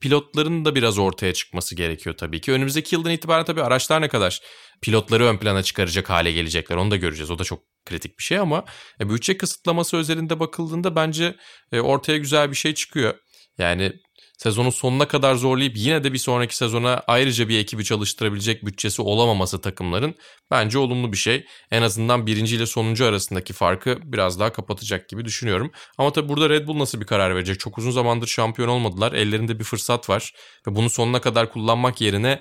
[0.00, 2.52] pilotların da biraz ortaya çıkması gerekiyor tabii ki.
[2.52, 4.40] Önümüzdeki yıldan itibaren tabii araçlar ne kadar
[4.82, 7.30] pilotları ön plana çıkaracak hale gelecekler onu da göreceğiz.
[7.30, 8.64] O da çok kritik bir şey ama
[9.00, 11.36] e, bütçe kısıtlaması özelinde bakıldığında bence
[11.72, 13.14] e, ortaya güzel bir şey çıkıyor.
[13.58, 13.92] Yani
[14.38, 19.60] sezonun sonuna kadar zorlayıp yine de bir sonraki sezona ayrıca bir ekibi çalıştırabilecek bütçesi olamaması
[19.60, 20.14] takımların
[20.50, 21.44] bence olumlu bir şey.
[21.70, 25.70] En azından birinci ile sonuncu arasındaki farkı biraz daha kapatacak gibi düşünüyorum.
[25.98, 27.60] Ama tabii burada Red Bull nasıl bir karar verecek?
[27.60, 29.12] Çok uzun zamandır şampiyon olmadılar.
[29.12, 30.32] Ellerinde bir fırsat var
[30.68, 32.40] ve bunu sonuna kadar kullanmak yerine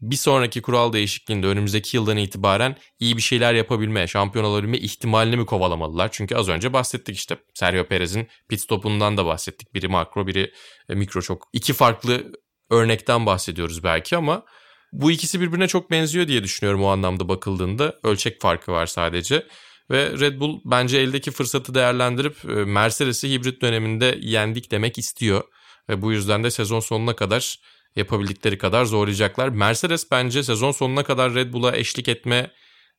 [0.00, 5.46] bir sonraki kural değişikliğinde önümüzdeki yıldan itibaren iyi bir şeyler yapabilme, şampiyon olabilme ihtimalini mi
[5.46, 6.08] kovalamalılar?
[6.12, 9.74] Çünkü az önce bahsettik işte Sergio Perez'in pit stopundan da bahsettik.
[9.74, 10.52] Biri makro, biri
[10.88, 11.48] e, mikro çok.
[11.52, 12.32] iki farklı
[12.70, 14.44] örnekten bahsediyoruz belki ama
[14.92, 17.98] bu ikisi birbirine çok benziyor diye düşünüyorum o anlamda bakıldığında.
[18.02, 19.46] Ölçek farkı var sadece.
[19.90, 25.42] Ve Red Bull bence eldeki fırsatı değerlendirip e, Mercedes'i hibrit döneminde yendik demek istiyor.
[25.88, 27.58] Ve bu yüzden de sezon sonuna kadar
[27.96, 29.48] yapabildikleri kadar zorlayacaklar.
[29.48, 32.50] Mercedes bence sezon sonuna kadar Red Bull'a eşlik etme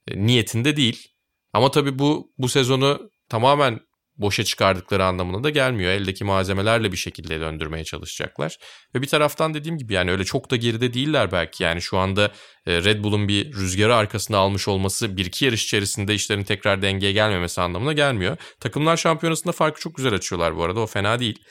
[0.07, 1.07] e, niyetinde değil.
[1.53, 3.79] Ama tabii bu bu sezonu tamamen
[4.17, 5.91] boşa çıkardıkları anlamına da gelmiyor.
[5.91, 8.57] Eldeki malzemelerle bir şekilde döndürmeye çalışacaklar.
[8.95, 11.63] Ve bir taraftan dediğim gibi yani öyle çok da geride değiller belki.
[11.63, 12.31] Yani şu anda
[12.65, 17.11] e, Red Bull'un bir rüzgarı arkasına almış olması bir iki yarış içerisinde işlerin tekrar dengeye
[17.11, 18.37] gelmemesi anlamına gelmiyor.
[18.59, 20.79] Takımlar şampiyonasında farkı çok güzel açıyorlar bu arada.
[20.79, 21.43] O fena değil.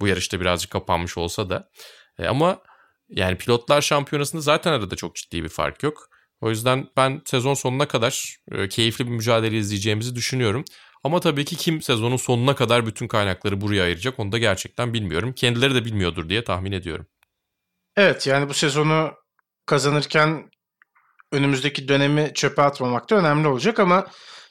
[0.00, 1.68] Bu yarışta birazcık kapanmış olsa da.
[2.18, 2.58] E, ama
[3.12, 6.08] yani pilotlar şampiyonasında zaten arada çok ciddi bir fark yok.
[6.40, 10.64] O yüzden ben sezon sonuna kadar e, keyifli bir mücadele izleyeceğimizi düşünüyorum.
[11.04, 15.32] Ama tabii ki kim sezonun sonuna kadar bütün kaynakları buraya ayıracak onu da gerçekten bilmiyorum.
[15.32, 17.06] Kendileri de bilmiyordur diye tahmin ediyorum.
[17.96, 19.12] Evet yani bu sezonu
[19.66, 20.50] kazanırken
[21.32, 24.06] önümüzdeki dönemi çöpe atmamak da önemli olacak ama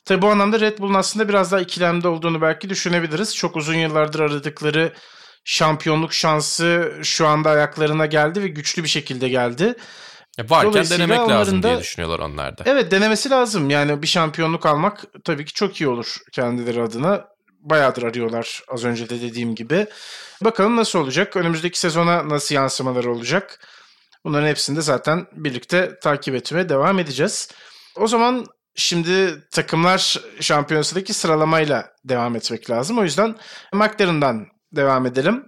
[0.05, 3.35] tabii bu anlamda Red Bull'un aslında biraz daha ikilemde olduğunu belki düşünebiliriz.
[3.35, 4.93] Çok uzun yıllardır aradıkları
[5.43, 9.75] şampiyonluk şansı şu anda ayaklarına geldi ve güçlü bir şekilde geldi.
[10.37, 12.63] Ya varken denemek lazım da, diye düşünüyorlar onlar da.
[12.65, 13.69] Evet denemesi lazım.
[13.69, 17.25] Yani bir şampiyonluk almak tabii ki çok iyi olur kendileri adına.
[17.59, 19.87] Bayağıdır arıyorlar az önce de dediğim gibi.
[20.41, 21.35] Bakalım nasıl olacak?
[21.35, 23.67] Önümüzdeki sezona nasıl yansımaları olacak?
[24.25, 27.49] Bunların hepsini de zaten birlikte takip etmeye devam edeceğiz.
[27.95, 32.99] O zaman şimdi takımlar şampiyonasındaki sıralamayla devam etmek lazım.
[32.99, 33.35] O yüzden
[33.73, 35.45] McLaren'dan devam edelim.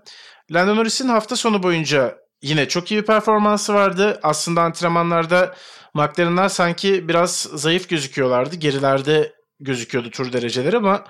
[0.51, 4.19] Lando Norris'in hafta sonu boyunca yine çok iyi bir performansı vardı.
[4.23, 5.55] Aslında antrenmanlarda
[5.93, 8.55] McLaren'lar sanki biraz zayıf gözüküyorlardı.
[8.55, 11.03] Gerilerde gözüküyordu tur dereceleri ama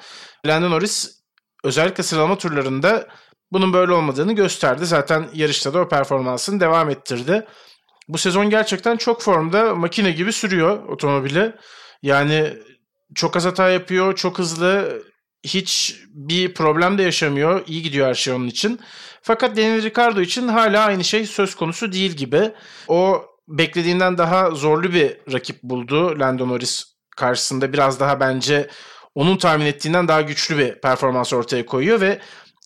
[0.45, 1.19] Lando Norris
[1.63, 3.08] özellikle sıralama turlarında
[3.52, 4.86] bunun böyle olmadığını gösterdi.
[4.86, 7.45] Zaten yarışta da o performansını devam ettirdi.
[8.08, 11.56] Bu sezon gerçekten çok formda makine gibi sürüyor otomobili.
[12.02, 12.54] Yani
[13.15, 15.02] çok az hata yapıyor, çok hızlı,
[15.44, 17.64] hiç bir problem de yaşamıyor.
[17.68, 18.80] İyi gidiyor her şey onun için.
[19.22, 22.52] Fakat Daniel Ricciardo için hala aynı şey söz konusu değil gibi.
[22.88, 26.20] O beklediğinden daha zorlu bir rakip buldu.
[26.20, 26.84] Lando Norris
[27.18, 28.70] karşısında biraz daha bence
[29.16, 32.20] onun tahmin ettiğinden daha güçlü bir performans ortaya koyuyor ve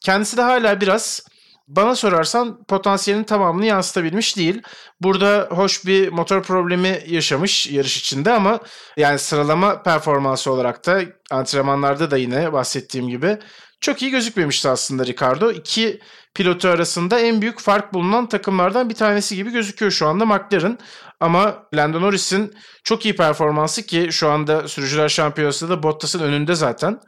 [0.03, 1.27] kendisi de hala biraz
[1.67, 4.61] bana sorarsan potansiyelin tamamını yansıtabilmiş değil.
[5.01, 8.59] Burada hoş bir motor problemi yaşamış yarış içinde ama
[8.97, 11.01] yani sıralama performansı olarak da
[11.31, 13.37] antrenmanlarda da yine bahsettiğim gibi
[13.81, 15.51] çok iyi gözükmemişti aslında Ricardo.
[15.51, 15.99] İki
[16.35, 20.79] pilotu arasında en büyük fark bulunan takımlardan bir tanesi gibi gözüküyor şu anda McLaren.
[21.19, 22.53] Ama Lando Norris'in
[22.83, 26.99] çok iyi performansı ki şu anda sürücüler şampiyonasında da Bottas'ın önünde zaten.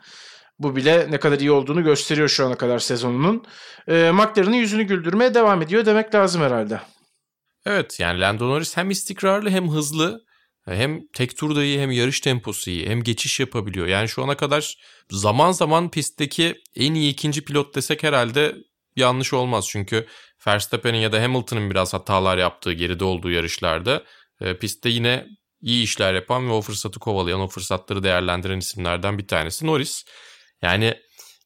[0.60, 3.44] Bu bile ne kadar iyi olduğunu gösteriyor şu ana kadar sezonunun.
[3.88, 6.82] E, McLaren'ın yüzünü güldürmeye devam ediyor demek lazım herhalde.
[7.66, 10.22] Evet yani Lando Norris hem istikrarlı hem hızlı
[10.66, 13.88] hem tek turda iyi hem yarış temposu iyi hem geçiş yapabiliyor.
[13.88, 14.78] Yani şu ana kadar
[15.10, 18.56] zaman zaman pistteki en iyi ikinci pilot desek herhalde
[18.96, 19.68] yanlış olmaz.
[19.70, 20.08] Çünkü
[20.48, 24.04] Verstappen'in ya da Hamilton'ın biraz hatalar yaptığı geride olduğu yarışlarda
[24.42, 25.26] e, pistte yine
[25.62, 30.06] iyi işler yapan ve o fırsatı kovalayan, o fırsatları değerlendiren isimlerden bir tanesi Norris.
[30.62, 30.94] Yani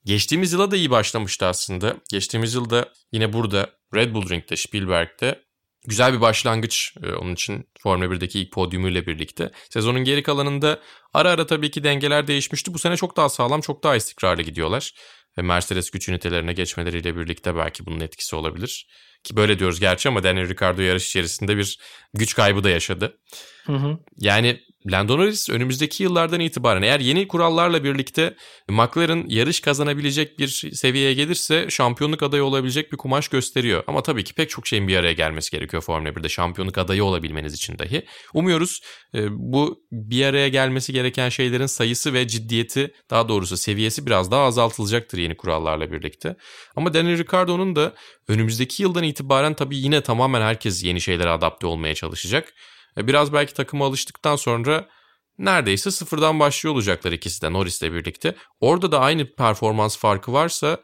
[0.05, 1.95] geçtiğimiz yıla da iyi başlamıştı aslında.
[2.09, 5.43] Geçtiğimiz yılda yine burada Red Bull Ring'de, Spielberg'de
[5.87, 9.51] güzel bir başlangıç e, onun için Formula 1'deki ilk podyumuyla birlikte.
[9.69, 10.79] Sezonun geri kalanında
[11.13, 12.73] ara ara tabii ki dengeler değişmişti.
[12.73, 14.93] Bu sene çok daha sağlam, çok daha istikrarlı gidiyorlar.
[15.37, 18.87] Ve Mercedes güç ünitelerine geçmeleriyle birlikte belki bunun etkisi olabilir.
[19.23, 21.79] Ki böyle diyoruz gerçi ama Daniel Ricciardo yarış içerisinde bir
[22.13, 23.17] güç kaybı da yaşadı.
[23.65, 23.97] Hı hı.
[24.17, 24.59] Yani
[24.91, 28.35] Lando Norris önümüzdeki yıllardan itibaren eğer yeni kurallarla birlikte
[28.69, 33.83] McLaren yarış kazanabilecek bir seviyeye gelirse şampiyonluk adayı olabilecek bir kumaş gösteriyor.
[33.87, 37.53] Ama tabii ki pek çok şeyin bir araya gelmesi gerekiyor Formula 1'de şampiyonluk adayı olabilmeniz
[37.53, 38.05] için dahi.
[38.33, 38.81] Umuyoruz
[39.15, 44.43] e, bu bir araya gelmesi gereken şeylerin sayısı ve ciddiyeti daha doğrusu seviyesi biraz daha
[44.43, 46.35] azaltılacaktır yeni kurallarla birlikte.
[46.75, 47.93] Ama Daniel Ricciardo'nun da
[48.27, 52.53] önümüzdeki yıldan itibaren tabii yine tamamen herkes yeni şeylere adapte olmaya çalışacak.
[52.97, 54.89] E, biraz belki takıma alıştıktan sonra
[55.37, 58.35] neredeyse sıfırdan başlıyor olacaklar ikisi de Norris'le birlikte.
[58.59, 60.77] Orada da aynı performans farkı varsa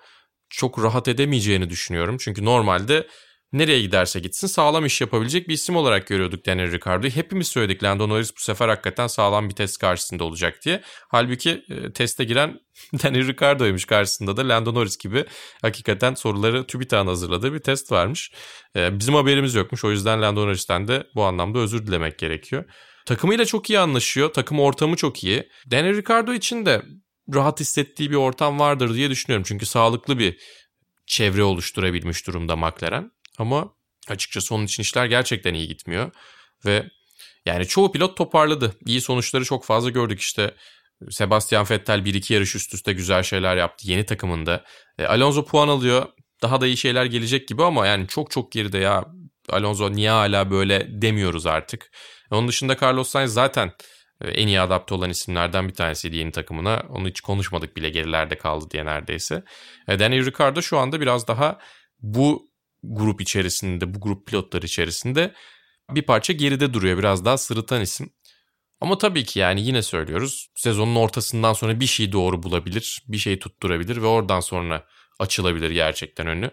[0.50, 2.18] çok rahat edemeyeceğini düşünüyorum.
[2.20, 3.08] Çünkü normalde
[3.54, 7.12] nereye giderse gitsin sağlam iş yapabilecek bir isim olarak görüyorduk Daniel Ricciardo'yu.
[7.12, 10.82] Hepimiz söyledik Lando Norris bu sefer hakikaten sağlam bir test karşısında olacak diye.
[11.10, 12.60] Halbuki e, teste giren
[13.04, 15.26] Daniel Ricciardo'ymuş karşısında da Lando Norris gibi
[15.62, 18.32] hakikaten soruları TÜBİTAK'ın hazırladığı bir test varmış.
[18.76, 22.66] E, bizim haberimiz yokmuş o yüzden Lando Norris'ten de bu anlamda özür dilemek gerekiyor.
[23.06, 24.34] Takımıyla çok iyi anlaşıyor.
[24.34, 25.50] Takım ortamı çok iyi.
[25.72, 26.82] Daniel Ricciardo için de
[27.34, 29.46] rahat hissettiği bir ortam vardır diye düşünüyorum.
[29.48, 30.38] Çünkü sağlıklı bir
[31.06, 33.12] çevre oluşturabilmiş durumda McLaren.
[33.40, 33.74] Ama
[34.10, 36.12] açıkçası onun için işler gerçekten iyi gitmiyor.
[36.66, 36.90] Ve
[37.46, 38.76] yani çoğu pilot toparladı.
[38.86, 40.54] İyi sonuçları çok fazla gördük işte.
[41.10, 44.64] Sebastian Vettel 1-2 yarış üst üste güzel şeyler yaptı yeni takımında.
[44.98, 46.06] E, Alonso puan alıyor.
[46.42, 49.06] Daha da iyi şeyler gelecek gibi ama yani çok çok geride ya.
[49.50, 51.92] Alonso niye hala böyle demiyoruz artık.
[52.32, 53.72] Onun dışında Carlos Sainz zaten
[54.22, 56.84] e, en iyi adapte olan isimlerden bir tanesiydi yeni takımına.
[56.90, 59.44] Onu hiç konuşmadık bile gerilerde kaldı diye neredeyse.
[59.88, 61.60] E, Daniel Ricciardo şu anda biraz daha
[62.02, 62.49] bu
[62.84, 65.34] grup içerisinde, bu grup pilotlar içerisinde
[65.92, 66.98] bir parça geride duruyor.
[66.98, 68.10] Biraz daha sırıtan isim.
[68.82, 70.48] Ama tabii ki yani yine söylüyoruz.
[70.56, 74.86] Sezonun ortasından sonra bir şey doğru bulabilir, bir şey tutturabilir ve oradan sonra
[75.20, 76.52] açılabilir gerçekten önü.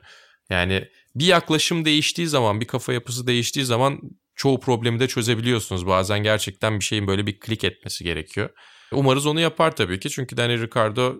[0.50, 4.00] Yani bir yaklaşım değiştiği zaman, bir kafa yapısı değiştiği zaman
[4.34, 5.86] çoğu problemi de çözebiliyorsunuz.
[5.86, 8.50] Bazen gerçekten bir şeyin böyle bir klik etmesi gerekiyor.
[8.92, 10.10] Umarız onu yapar tabii ki.
[10.10, 11.14] Çünkü Daniel Ricciardo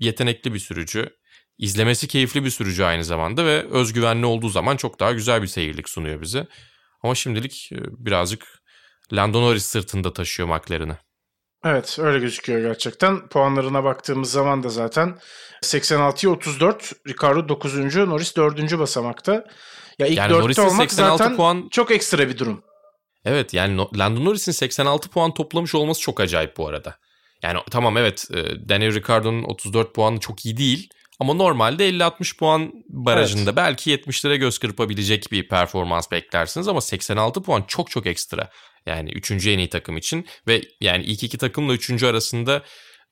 [0.00, 1.17] yetenekli bir sürücü.
[1.58, 5.88] İzlemesi keyifli bir sürücü aynı zamanda ve özgüvenli olduğu zaman çok daha güzel bir seyirlik
[5.88, 6.46] sunuyor bize.
[7.02, 8.46] Ama şimdilik e, birazcık
[9.12, 10.96] Lando Norris sırtında taşıyor McLaren'ı.
[11.64, 13.28] Evet öyle gözüküyor gerçekten.
[13.28, 15.18] Puanlarına baktığımız zaman da zaten
[15.62, 17.96] 86'ya 34, Ricardo 9.
[17.96, 18.78] Norris 4.
[18.78, 19.44] basamakta.
[19.98, 21.68] Ya ilk yani 4'te Norris'in olmak 86 zaten puan...
[21.70, 22.62] çok ekstra bir durum.
[23.24, 26.96] Evet yani Lando Norris'in 86 puan toplamış olması çok acayip bu arada.
[27.42, 32.72] Yani tamam evet e, Daniel Ricciardo'nun 34 puanı çok iyi değil ama normalde 50-60 puan
[32.88, 33.56] barajında evet.
[33.56, 38.50] belki 70'lere göz kırpabilecek bir performans beklersiniz ama 86 puan çok çok ekstra.
[38.86, 39.30] Yani 3.
[39.30, 42.02] en iyi takım için ve yani ilk iki takımla 3.
[42.02, 42.62] arasında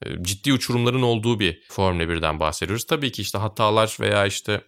[0.07, 2.87] e, ciddi uçurumların olduğu bir Formula 1'den bahsediyoruz.
[2.87, 4.61] Tabii ki işte hatalar veya işte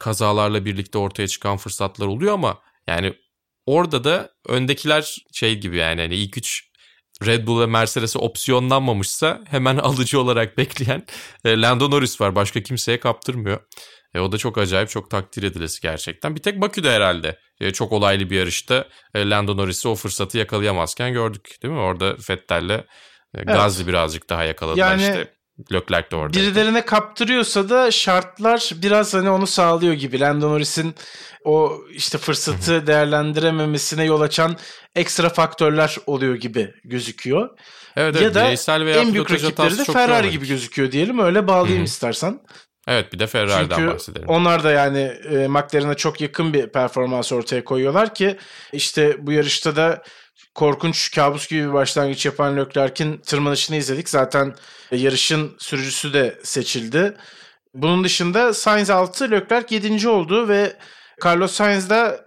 [0.00, 3.14] kazalarla birlikte ortaya çıkan fırsatlar oluyor ama yani
[3.66, 6.70] orada da öndekiler şey gibi yani hani ilk üç
[7.26, 11.02] Red Bull ve Mercedes'e opsiyonlanmamışsa hemen alıcı olarak bekleyen
[11.44, 12.34] e, Lando Norris var.
[12.34, 13.60] Başka kimseye kaptırmıyor.
[14.14, 16.36] E, o da çok acayip, çok takdir edilesi gerçekten.
[16.36, 21.12] Bir tek Bakü'de herhalde e, çok olaylı bir yarışta e, Lando Norris'i o fırsatı yakalayamazken
[21.12, 21.80] gördük değil mi?
[21.80, 22.84] Orada Vettel'le e,
[23.34, 23.46] evet.
[23.46, 25.35] Gazli birazcık daha yakaladılar yani, işte.
[25.72, 26.38] Leclerc de orada.
[26.38, 30.20] Birilerine kaptırıyorsa da şartlar biraz hani onu sağlıyor gibi.
[30.20, 30.94] Lando Norris'in
[31.44, 34.56] o işte fırsatı değerlendirememesine yol açan
[34.94, 37.50] ekstra faktörler oluyor gibi gözüküyor.
[37.96, 41.18] Evet, ya evet, da veya en büyük rakipleri de Ferrari gibi gözüküyor diyelim.
[41.18, 41.84] Öyle bağlayayım Hı-hı.
[41.84, 42.40] istersen.
[42.88, 44.28] Evet bir de Ferrari'den Çünkü bahsedelim.
[44.28, 44.98] onlar da yani
[45.30, 48.36] e, McLaren'a çok yakın bir performans ortaya koyuyorlar ki
[48.72, 50.02] işte bu yarışta da
[50.54, 54.08] korkunç kabus gibi bir başlangıç yapan Leclerc'in tırmanışını izledik.
[54.08, 54.54] Zaten
[54.90, 57.16] yarışın sürücüsü de seçildi.
[57.74, 60.08] Bunun dışında Sainz 6, Leclerc 7.
[60.08, 60.76] oldu ve
[61.24, 62.26] Carlos Sainz da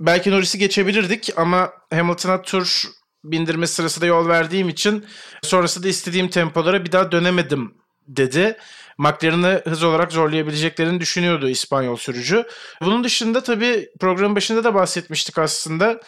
[0.00, 2.82] belki Norris'i geçebilirdik ama Hamilton'a tur
[3.24, 5.06] bindirme sırası da yol verdiğim için
[5.42, 7.74] sonrasında istediğim tempolara bir daha dönemedim
[8.08, 8.56] dedi.
[8.98, 12.44] McLaren'ı hız olarak zorlayabileceklerini düşünüyordu İspanyol sürücü.
[12.82, 16.00] Bunun dışında tabii programın başında da bahsetmiştik aslında.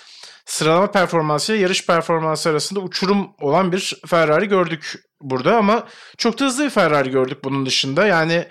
[0.48, 5.86] Sıralama performansı ile yarış performansı arasında uçurum olan bir Ferrari gördük burada ama
[6.18, 8.06] çok da hızlı bir Ferrari gördük bunun dışında.
[8.06, 8.46] Yani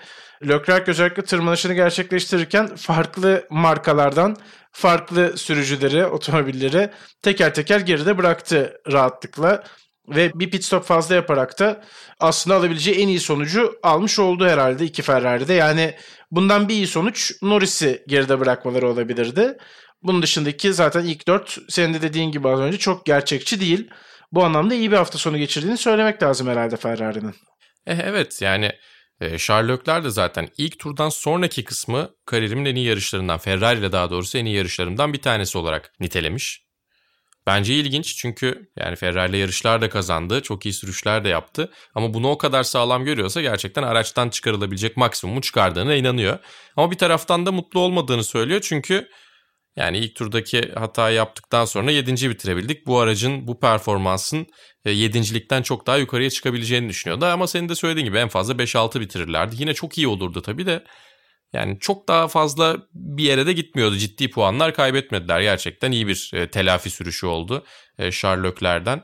[0.48, 4.36] Leclerc özellikle tırmanışını gerçekleştirirken farklı markalardan
[4.72, 6.90] farklı sürücüleri, otomobilleri
[7.22, 9.64] teker teker geride bıraktı rahatlıkla
[10.08, 11.84] ve bir pit stop fazla yaparak da
[12.20, 15.54] aslında alabileceği en iyi sonucu almış oldu herhalde iki Ferrari'de.
[15.54, 15.94] Yani
[16.30, 19.58] bundan bir iyi sonuç Norris'i geride bırakmaları olabilirdi.
[20.02, 23.90] Bunun dışındaki zaten ilk dört senin de dediğin gibi az önce çok gerçekçi değil.
[24.32, 27.34] Bu anlamda iyi bir hafta sonu geçirdiğini söylemek lazım herhalde Ferrari'nin.
[27.86, 28.72] Eh, evet yani
[29.20, 34.10] e, Leclerc de zaten ilk turdan sonraki kısmı kariyerimin en iyi yarışlarından, Ferrari ile daha
[34.10, 36.68] doğrusu en iyi yarışlarımdan bir tanesi olarak nitelemiş.
[37.46, 41.70] Bence ilginç çünkü yani Ferrari ile yarışlar da kazandı, çok iyi sürüşler de yaptı.
[41.94, 46.38] Ama bunu o kadar sağlam görüyorsa gerçekten araçtan çıkarılabilecek maksimumu çıkardığına inanıyor.
[46.76, 49.08] Ama bir taraftan da mutlu olmadığını söylüyor çünkü
[49.78, 52.30] yani ilk turdaki hata yaptıktan sonra 7.
[52.30, 52.86] bitirebildik.
[52.86, 54.46] Bu aracın bu performansın
[54.86, 57.24] 7.likten çok daha yukarıya çıkabileceğini düşünüyordu.
[57.24, 59.56] Ama senin de söylediğin gibi en fazla 5-6 bitirirlerdi.
[59.58, 60.84] Yine çok iyi olurdu tabii de.
[61.52, 63.96] Yani çok daha fazla bir yere de gitmiyordu.
[63.96, 65.40] Ciddi puanlar kaybetmediler.
[65.40, 67.64] Gerçekten iyi bir e, telafi sürüşü oldu
[67.98, 69.02] e, Charles'lerden.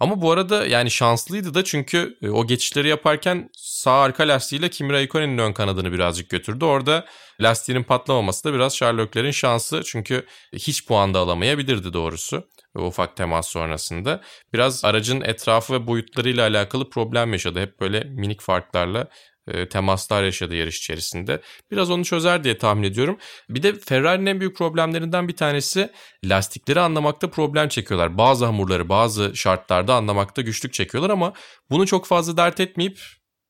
[0.00, 4.92] Ama bu arada yani şanslıydı da çünkü e, o geçişleri yaparken sağ arka lastiğiyle Kimi
[4.92, 6.64] Raikkonen'in ön kanadını birazcık götürdü.
[6.64, 7.06] Orada
[7.40, 9.82] lastiğinin patlamaması da biraz Sherlock'lerin şansı.
[9.84, 14.20] Çünkü hiç puan da alamayabilirdi doğrusu ufak temas sonrasında.
[14.52, 17.60] Biraz aracın etrafı ve boyutlarıyla alakalı problem yaşadı.
[17.60, 19.08] Hep böyle minik farklarla
[19.48, 21.40] e, temaslar yaşadı yarış içerisinde.
[21.70, 23.18] Biraz onu çözer diye tahmin ediyorum.
[23.48, 25.90] Bir de Ferrari'nin en büyük problemlerinden bir tanesi
[26.24, 28.18] lastikleri anlamakta problem çekiyorlar.
[28.18, 31.32] Bazı hamurları bazı şartlarda anlamakta güçlük çekiyorlar ama
[31.70, 32.98] bunu çok fazla dert etmeyip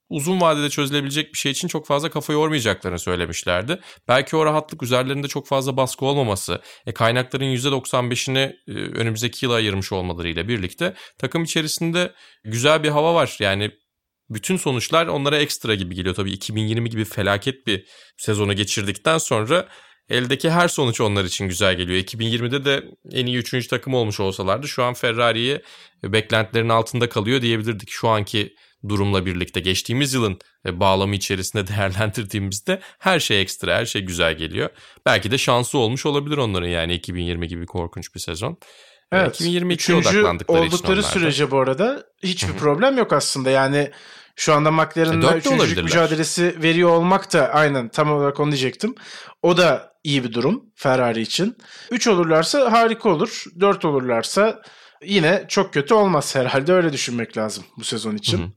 [0.08, 3.80] uzun vadede çözülebilecek bir şey için çok fazla kafa yormayacaklarını söylemişlerdi.
[4.08, 9.92] Belki o rahatlık üzerlerinde çok fazla baskı olmaması, e, kaynakların %95'ini e, önümüzdeki yıla ayırmış
[9.92, 12.12] olmalarıyla birlikte takım içerisinde
[12.44, 13.36] güzel bir hava var.
[13.40, 13.70] Yani
[14.30, 16.14] bütün sonuçlar onlara ekstra gibi geliyor.
[16.14, 19.68] Tabii 2020 gibi felaket bir sezonu geçirdikten sonra
[20.08, 21.98] eldeki her sonuç onlar için güzel geliyor.
[21.98, 23.68] 2020'de de en iyi 3.
[23.68, 25.60] takım olmuş olsalardı şu an Ferrari'yi
[26.02, 27.90] beklentilerin altında kalıyor diyebilirdik.
[27.90, 28.54] Şu anki
[28.88, 34.70] durumla birlikte geçtiğimiz yılın e, bağlamı içerisinde değerlendirdiğimizde her şey ekstra, her şey güzel geliyor.
[35.06, 38.58] Belki de şansı olmuş olabilir onların yani 2020 gibi korkunç bir sezon.
[39.12, 39.40] Evet.
[39.40, 42.58] 2022'ye odaklandıkları oldukları sürece bu arada hiçbir Hı-hı.
[42.58, 43.50] problem yok aslında.
[43.50, 43.90] Yani
[44.36, 48.94] şu anda McLaren'la e, üçüncülük mücadelesi veriyor olmak da aynen tam olarak onu diyecektim.
[49.42, 51.56] O da iyi bir durum Ferrari için.
[51.90, 53.44] 3 olurlarsa harika olur.
[53.60, 54.62] 4 olurlarsa
[55.02, 58.38] yine çok kötü olmaz herhalde öyle düşünmek lazım bu sezon için.
[58.38, 58.50] Hı-hı.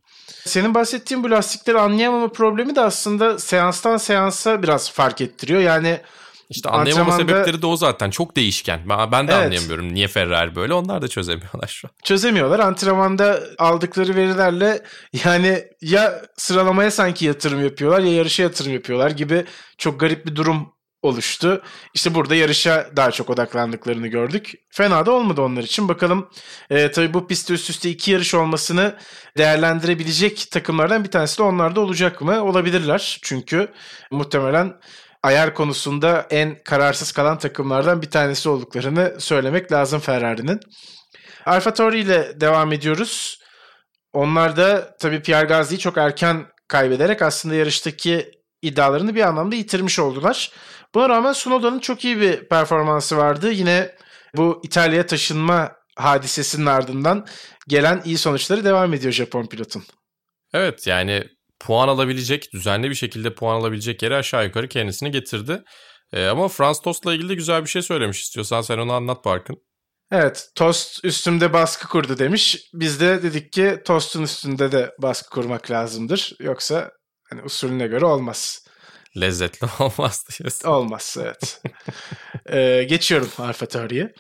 [0.46, 5.62] Senin bahsettiğin bu lastikleri anlayamama problemi de aslında seanstan seansa biraz fark ettiriyor.
[5.62, 6.00] Yani
[6.50, 7.34] işte anlayamama antrenmanda...
[7.34, 8.10] sebepleri de o zaten.
[8.10, 8.80] Çok değişken.
[9.12, 9.46] Ben de evet.
[9.46, 10.74] anlayamıyorum niye Ferrari böyle.
[10.74, 11.92] Onlar da çözemiyorlar şu an.
[12.04, 12.60] Çözemiyorlar.
[12.60, 14.84] Antrenmanda aldıkları verilerle
[15.26, 19.46] yani ya sıralamaya sanki yatırım yapıyorlar ya yarışa yatırım yapıyorlar gibi
[19.78, 21.62] çok garip bir durum oluştu.
[21.94, 24.54] İşte burada yarışa daha çok odaklandıklarını gördük.
[24.70, 25.88] Fena da olmadı onlar için.
[25.88, 26.30] Bakalım
[26.70, 28.96] e, tabii bu pistte üst üste iki yarış olmasını
[29.38, 32.44] değerlendirebilecek takımlardan bir tanesi de onlarda olacak mı?
[32.44, 33.20] Olabilirler.
[33.24, 33.68] Çünkü
[34.12, 34.74] muhtemelen
[35.24, 40.60] ayar konusunda en kararsız kalan takımlardan bir tanesi olduklarını söylemek lazım Ferrari'nin.
[41.46, 43.40] Alfa ile devam ediyoruz.
[44.14, 48.32] Onlar da tabii Pierre Gasly'yi çok erken kaybederek aslında yarıştaki
[48.62, 50.52] iddialarını bir anlamda yitirmiş oldular.
[50.96, 53.52] Buna rağmen Sunoda'nın çok iyi bir performansı vardı.
[53.52, 53.96] Yine
[54.36, 57.28] bu İtalya'ya taşınma hadisesinin ardından
[57.68, 59.84] gelen iyi sonuçları devam ediyor Japon pilotun.
[60.54, 61.24] Evet yani
[61.60, 65.64] puan alabilecek, düzenli bir şekilde puan alabilecek yere aşağı yukarı kendisini getirdi.
[66.14, 69.58] Ee, ama Frans Tost'la ilgili de güzel bir şey söylemiş istiyorsan sen onu anlat Barkın.
[70.12, 72.58] Evet, tost üstümde baskı kurdu demiş.
[72.74, 76.34] Biz de dedik ki tostun üstünde de baskı kurmak lazımdır.
[76.40, 76.92] Yoksa
[77.30, 78.68] hani usulüne göre olmaz.
[79.18, 80.70] Lezzetli olmaz diyorsun.
[80.70, 81.62] Olmaz evet.
[82.50, 84.14] ee, geçiyorum Alfa Tauri'ye.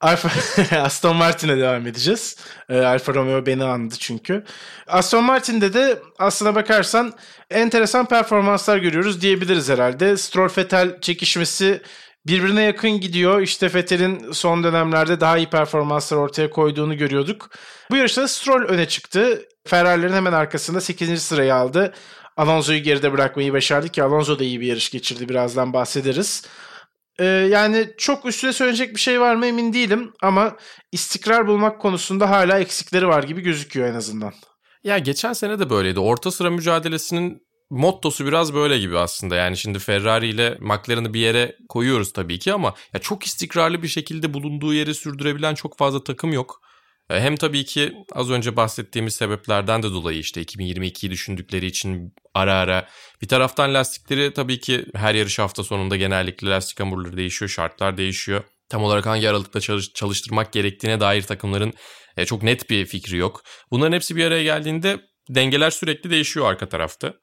[0.00, 0.30] Alfa,
[0.76, 2.36] Aston Martin'e devam edeceğiz.
[2.68, 4.44] E, Alfa Romeo beni andı çünkü.
[4.86, 7.12] Aston Martin'de de aslına bakarsan
[7.50, 10.16] enteresan performanslar görüyoruz diyebiliriz herhalde.
[10.16, 11.82] Stroll Vettel çekişmesi
[12.26, 13.40] birbirine yakın gidiyor.
[13.40, 17.50] İşte Vettel'in son dönemlerde daha iyi performanslar ortaya koyduğunu görüyorduk.
[17.90, 19.42] Bu yarışta Stroll öne çıktı.
[19.66, 21.22] Ferrari'lerin hemen arkasında 8.
[21.22, 21.94] sırayı aldı.
[22.36, 25.28] Alonso'yu geride bırakmayı başardı ki Alonso da iyi bir yarış geçirdi.
[25.28, 26.46] Birazdan bahsederiz.
[27.18, 30.56] Ee, yani çok üstüne söyleyecek bir şey var mı emin değilim ama
[30.92, 34.32] istikrar bulmak konusunda hala eksikleri var gibi gözüküyor en azından.
[34.84, 36.00] Ya geçen sene de böyleydi.
[36.00, 39.36] Orta sıra mücadelesinin mottosu biraz böyle gibi aslında.
[39.36, 43.88] Yani şimdi Ferrari ile McLaren'ı bir yere koyuyoruz tabii ki ama ya çok istikrarlı bir
[43.88, 46.60] şekilde bulunduğu yeri sürdürebilen çok fazla takım yok.
[47.12, 52.54] E, hem tabii ki az önce bahsettiğimiz sebeplerden de dolayı işte 2022'yi düşündükleri için ara
[52.54, 52.88] ara
[53.22, 58.44] bir taraftan lastikleri tabii ki her yarış hafta sonunda genellikle lastik hamurları değişiyor, şartlar değişiyor.
[58.68, 61.72] Tam olarak hangi aralıkta çalış, çalıştırmak gerektiğine dair takımların
[62.16, 63.42] e, çok net bir fikri yok.
[63.70, 67.14] Bunların hepsi bir araya geldiğinde dengeler sürekli değişiyor arka tarafta.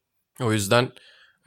[0.41, 0.91] O yüzden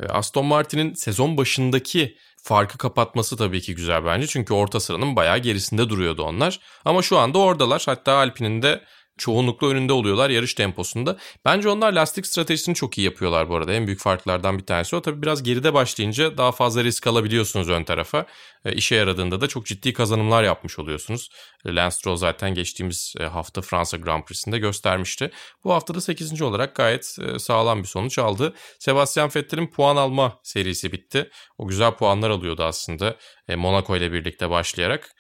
[0.01, 4.27] e, Aston Martin'in sezon başındaki farkı kapatması tabii ki güzel bence.
[4.27, 6.61] Çünkü orta sıranın bayağı gerisinde duruyordu onlar.
[6.85, 7.83] Ama şu anda oradalar.
[7.87, 8.85] Hatta Alpine'in de
[9.19, 11.17] çoğunlukla önünde oluyorlar yarış temposunda.
[11.45, 13.73] Bence onlar lastik stratejisini çok iyi yapıyorlar bu arada.
[13.73, 15.03] En büyük farklardan bir tanesi o.
[15.03, 18.27] Tabii biraz geride başlayınca daha fazla risk alabiliyorsunuz ön tarafa.
[18.65, 21.31] E, işe yaradığında da çok ciddi kazanımlar yapmış oluyorsunuz.
[21.67, 25.31] E, Lance Stroll zaten geçtiğimiz e, hafta Fransa Grand Prix'sinde göstermişti.
[25.65, 26.43] Bu hafta da 8.
[26.43, 28.55] olarak gayet e, sağlam bir sonuç aldı.
[28.79, 31.31] Sebastian Vettel'in puan alma serisi bitti.
[31.59, 33.17] O güzel puanlar alıyordu aslında
[33.57, 35.11] Monaco ile birlikte başlayarak.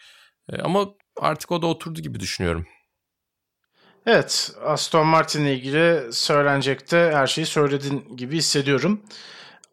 [0.62, 0.88] Ama
[1.20, 2.66] artık o da oturdu gibi düşünüyorum.
[4.06, 9.00] Evet, Aston Martin ile ilgili söylenecekte her şeyi söylediğin gibi hissediyorum.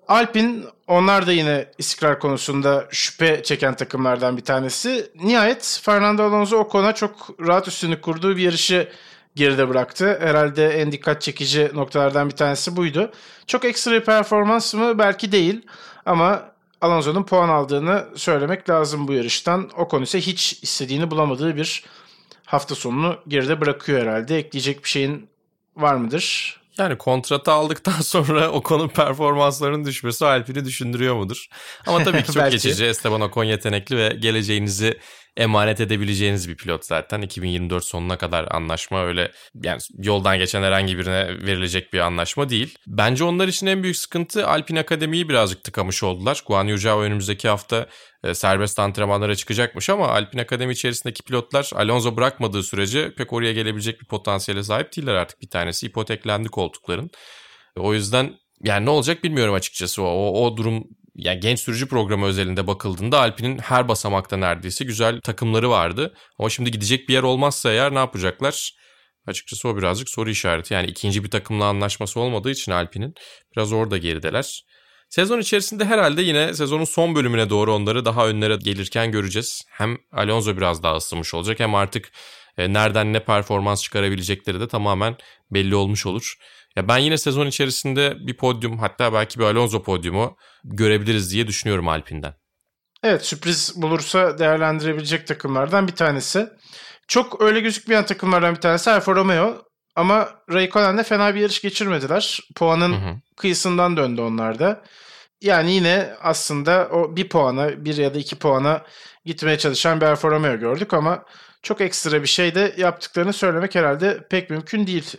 [0.08, 5.12] Alpin onlar da yine istikrar konusunda şüphe çeken takımlardan bir tanesi.
[5.24, 8.90] Nihayet Fernando Alonso o konuda çok rahat üstünlük kurduğu bir yarışı
[9.36, 10.20] geride bıraktı.
[10.22, 13.12] Herhalde en dikkat çekici noktalardan bir tanesi buydu.
[13.48, 15.00] Çok ekstra bir performans mı?
[15.00, 15.62] Belki değil.
[16.06, 16.52] Ama
[16.82, 19.70] Alonso'nun puan aldığını söylemek lazım bu yarıştan.
[19.78, 21.84] O konu ise hiç istediğini bulamadığı bir
[22.50, 24.38] hafta sonunu geride bırakıyor herhalde.
[24.38, 25.30] Ekleyecek bir şeyin
[25.76, 26.60] var mıdır?
[26.78, 31.46] Yani kontratı aldıktan sonra o konu performanslarının düşmesi Alpine'i düşündürüyor mudur?
[31.88, 32.86] Ama tabii ki çok geçici.
[32.86, 35.00] Esteban Ocon yetenekli ve geleceğinizi
[35.40, 37.22] emanet edebileceğiniz bir pilot zaten.
[37.22, 39.32] 2024 sonuna kadar anlaşma öyle
[39.64, 42.78] yani yoldan geçen herhangi birine verilecek bir anlaşma değil.
[42.88, 46.44] Bence onlar için en büyük sıkıntı Alpine Akademi'yi birazcık tıkamış oldular.
[46.48, 47.88] Guan Yu Zhao önümüzdeki hafta
[48.24, 54.02] e, serbest antrenmanlara çıkacakmış ama Alpine Akademi içerisindeki pilotlar Alonso bırakmadığı sürece pek oraya gelebilecek
[54.02, 55.86] bir potansiyele sahip değiller artık bir tanesi.
[55.86, 57.10] ipoteklendi koltukların.
[57.78, 58.34] O yüzden
[58.64, 60.84] yani ne olacak bilmiyorum açıkçası o, o, o durum
[61.16, 66.14] yani genç sürücü programı özelinde bakıldığında Alpine'in her basamakta neredeyse güzel takımları vardı.
[66.40, 68.74] Ama şimdi gidecek bir yer olmazsa eğer ne yapacaklar?
[69.28, 70.74] Açıkçası o birazcık soru işareti.
[70.74, 73.14] Yani ikinci bir takımla anlaşması olmadığı için Alpine'in
[73.56, 74.64] biraz orada gerideler.
[75.10, 79.64] Sezon içerisinde herhalde yine sezonun son bölümüne doğru onları daha önlere gelirken göreceğiz.
[79.70, 82.12] Hem Alonso biraz daha ısınmış olacak hem artık
[82.58, 85.16] e, nereden ne performans çıkarabilecekleri de tamamen
[85.52, 86.36] belli olmuş olur.
[86.76, 91.88] Ya ben yine sezon içerisinde bir podyum hatta belki bir Alonso podyumu görebiliriz diye düşünüyorum
[91.88, 92.34] Alpine'den.
[93.04, 96.50] Evet sürpriz bulursa değerlendirebilecek takımlardan bir tanesi.
[97.08, 99.64] Çok öyle gözükmeyen takımlardan bir tanesi Alfa Romeo.
[99.96, 102.40] Ama Raikkonen'le fena bir yarış geçirmediler.
[102.56, 103.16] Puanın hı hı.
[103.38, 104.84] kıyısından döndü onlar da.
[105.42, 108.84] Yani yine aslında o bir puana, bir ya da iki puana
[109.26, 111.26] gitmeye çalışan bir Alfa Romeo gördük ama
[111.64, 115.16] çok ekstra bir şey de yaptıklarını söylemek herhalde pek mümkün değil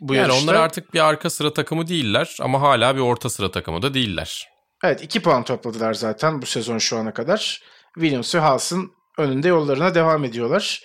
[0.00, 0.42] bu yani yarışta.
[0.42, 4.48] onlar artık bir arka sıra takımı değiller ama hala bir orta sıra takımı da değiller.
[4.84, 7.62] Evet iki puan topladılar zaten bu sezon şu ana kadar.
[7.94, 10.82] Williams ve Haas'ın önünde yollarına devam ediyorlar.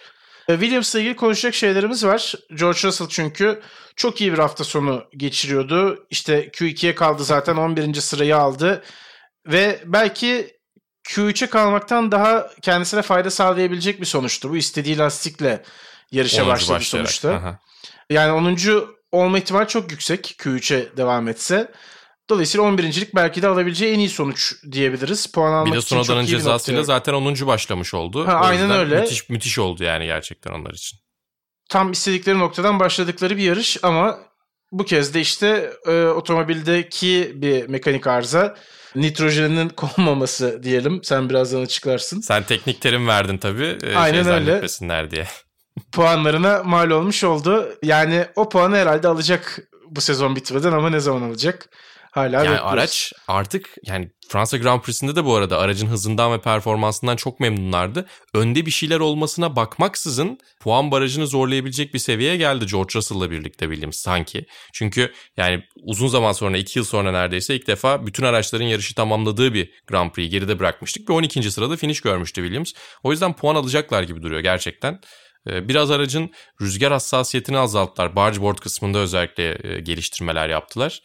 [0.47, 2.33] E, Williams'la ilgili konuşacak şeylerimiz var.
[2.55, 3.61] George Russell çünkü
[3.95, 6.07] çok iyi bir hafta sonu geçiriyordu.
[6.09, 7.93] İşte Q2'ye kaldı zaten 11.
[7.93, 8.83] sırayı aldı.
[9.47, 10.57] Ve belki
[11.09, 14.49] Q3'e kalmaktan daha kendisine fayda sağlayabilecek bir sonuçtu.
[14.49, 15.63] Bu istediği lastikle
[16.11, 17.33] yarışa başladı sonuçta.
[17.33, 17.59] Aha.
[18.09, 18.45] Yani 10
[19.13, 21.71] olma ihtimali çok yüksek Q3'e devam etse.
[22.29, 25.25] Dolayısıyla 11.lik belki de alabileceği en iyi sonuç diyebiliriz.
[25.25, 27.35] Puan almak bir de Sonoda'nın cezasıyla zaten 10.
[27.47, 28.27] başlamış oldu.
[28.27, 28.99] Ha, aynen öyle.
[28.99, 30.99] Müthiş, müthiş oldu yani gerçekten onlar için.
[31.69, 34.19] Tam istedikleri noktadan başladıkları bir yarış ama
[34.71, 38.57] bu kez de işte e, otomobildeki bir mekanik arıza
[38.95, 41.03] nitrojenin konmaması diyelim.
[41.03, 42.21] Sen birazdan açıklarsın.
[42.21, 43.77] Sen teknik terim verdin tabii.
[43.83, 45.11] E, Aynen şey öyle.
[45.11, 45.27] diye
[45.91, 47.77] puanlarına mal olmuş oldu.
[47.83, 49.59] Yani o puanı herhalde alacak
[49.89, 51.69] bu sezon bitmeden ama ne zaman alacak?
[52.13, 52.73] hala yani bekliyoruz.
[52.73, 58.05] araç artık yani Fransa Grand Prix'sinde de bu arada aracın hızından ve performansından çok memnunlardı.
[58.33, 63.97] Önde bir şeyler olmasına bakmaksızın puan barajını zorlayabilecek bir seviyeye geldi George Russell'la birlikte Williams
[63.97, 64.45] sanki.
[64.73, 69.53] Çünkü yani uzun zaman sonra 2 yıl sonra neredeyse ilk defa bütün araçların yarışı tamamladığı
[69.53, 71.51] bir Grand Prix geride bırakmıştık ve 12.
[71.51, 72.73] sırada finish görmüştü Williams.
[73.03, 74.99] O yüzden puan alacaklar gibi duruyor gerçekten.
[75.49, 76.31] Ee, biraz aracın
[76.61, 78.15] rüzgar hassasiyetini azalttılar.
[78.15, 81.01] Bargeboard kısmında özellikle e, geliştirmeler yaptılar.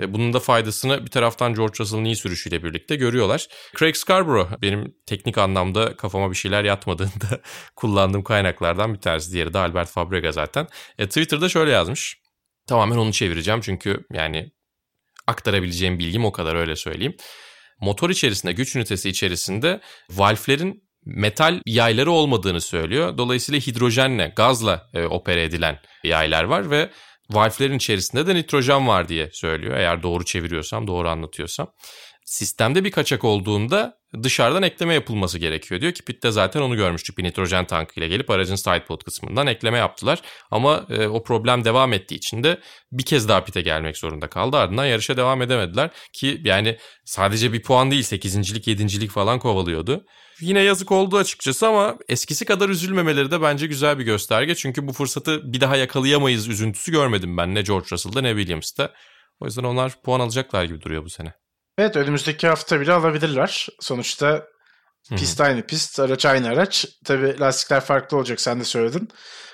[0.00, 3.48] E, bunun da faydasını bir taraftan George Russell'ın iyi sürüşüyle birlikte görüyorlar.
[3.78, 7.40] Craig Scarborough benim teknik anlamda kafama bir şeyler yatmadığında
[7.76, 9.32] kullandığım kaynaklardan bir tanesi.
[9.32, 10.66] Diğeri de Albert Fabrega zaten.
[10.98, 12.18] E, Twitter'da şöyle yazmış.
[12.66, 14.50] Tamamen onu çevireceğim çünkü yani
[15.26, 17.16] aktarabileceğim bilgim o kadar öyle söyleyeyim.
[17.80, 19.80] Motor içerisinde, güç ünitesi içerisinde
[20.10, 23.18] valflerin metal yayları olmadığını söylüyor.
[23.18, 26.90] Dolayısıyla hidrojenle, gazla e, opere edilen yaylar var ve
[27.30, 29.76] valflerin içerisinde de nitrojen var diye söylüyor.
[29.76, 31.72] Eğer doğru çeviriyorsam, doğru anlatıyorsam.
[32.24, 35.80] Sistemde bir kaçak olduğunda dışarıdan ekleme yapılması gerekiyor.
[35.80, 40.22] Diyor ki pitte zaten onu görmüştük bir nitrojen tankıyla gelip aracın sidepod kısmından ekleme yaptılar.
[40.50, 42.60] Ama e, o problem devam ettiği için de
[42.92, 44.56] bir kez daha pite gelmek zorunda kaldı.
[44.56, 50.04] Ardından yarışa devam edemediler ki yani sadece bir puan değil 8.lik 7.lik falan kovalıyordu.
[50.40, 54.54] Yine yazık oldu açıkçası ama eskisi kadar üzülmemeleri de bence güzel bir gösterge.
[54.54, 58.92] Çünkü bu fırsatı bir daha yakalayamayız üzüntüsü görmedim ben ne George Russell'da ne Williams'ta.
[59.40, 61.34] O yüzden onlar puan alacaklar gibi duruyor bu sene.
[61.78, 63.68] Evet önümüzdeki hafta bile alabilirler.
[63.80, 64.46] Sonuçta
[65.16, 66.86] pist aynı pist, araç aynı araç.
[67.04, 69.08] Tabii lastikler farklı olacak sen de söyledin.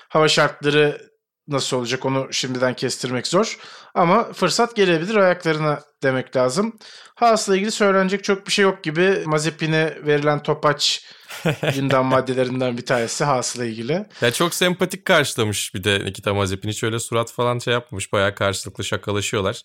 [0.09, 1.14] Hava şartları
[1.47, 3.57] nasıl olacak onu şimdiden kestirmek zor.
[3.93, 6.79] Ama fırsat gelebilir ayaklarına demek lazım.
[7.15, 9.23] Haas'la ilgili söylenecek çok bir şey yok gibi.
[9.25, 11.05] Mazepin'e verilen topaç
[11.75, 14.05] gündem maddelerinden bir tanesi Haas'la ilgili.
[14.21, 16.69] Ya çok sempatik karşılamış bir de Nikita Mazepin.
[16.69, 18.13] Hiç öyle surat falan şey yapmamış.
[18.13, 19.61] Bayağı karşılıklı şakalaşıyorlar.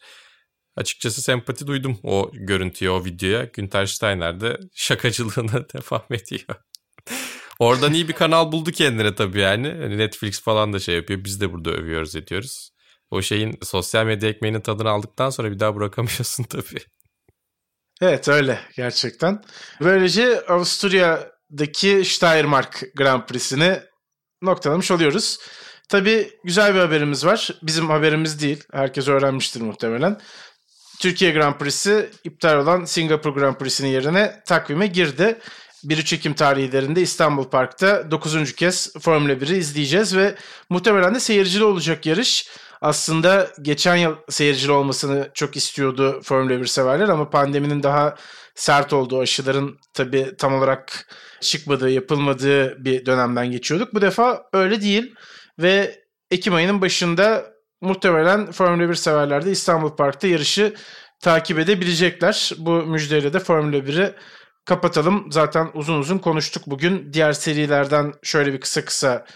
[0.77, 3.45] Açıkçası sempati duydum o görüntüye, o videoya.
[3.45, 6.57] Günter Steiner de şakacılığına devam ediyor.
[7.61, 9.69] Oradan iyi bir kanal buldu kendine tabii yani.
[9.69, 11.25] Hani Netflix falan da şey yapıyor.
[11.25, 12.71] Biz de burada övüyoruz ediyoruz.
[13.11, 16.81] O şeyin sosyal medya ekmeğinin tadını aldıktan sonra bir daha bırakamıyorsun tabii.
[18.03, 19.43] Evet öyle gerçekten.
[19.81, 23.81] Böylece Avusturya'daki Steiermark Grand Prix'sini
[24.43, 25.39] noktalamış oluyoruz.
[25.89, 27.51] Tabii güzel bir haberimiz var.
[27.63, 28.65] Bizim haberimiz değil.
[28.73, 30.21] Herkes öğrenmiştir muhtemelen.
[31.01, 35.39] Türkiye Grand Prix'si iptal olan Singapur Grand Prix'sinin yerine takvime girdi.
[35.85, 38.55] 1-3 Ekim tarihlerinde İstanbul Park'ta 9.
[38.55, 40.35] kez Formula 1'i izleyeceğiz ve
[40.71, 42.49] muhtemelen de seyircili olacak yarış.
[42.81, 48.15] Aslında geçen yıl seyircili olmasını çok istiyordu Formula 1 severler ama pandeminin daha
[48.55, 51.09] sert olduğu aşıların tabii tam olarak
[51.41, 53.95] çıkmadığı, yapılmadığı bir dönemden geçiyorduk.
[53.95, 55.15] Bu defa öyle değil
[55.59, 56.01] ve
[56.31, 57.45] Ekim ayının başında
[57.81, 60.75] muhtemelen Formula 1 severler de İstanbul Park'ta yarışı
[61.21, 62.53] takip edebilecekler.
[62.59, 64.15] Bu müjdeyle de Formula 1'i
[64.65, 65.33] kapatalım.
[65.33, 67.13] Zaten uzun uzun konuştuk bugün.
[67.13, 69.27] Diğer serilerden şöyle bir kısa kısa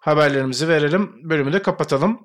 [0.00, 1.12] haberlerimizi verelim.
[1.22, 2.20] Bölümü de kapatalım.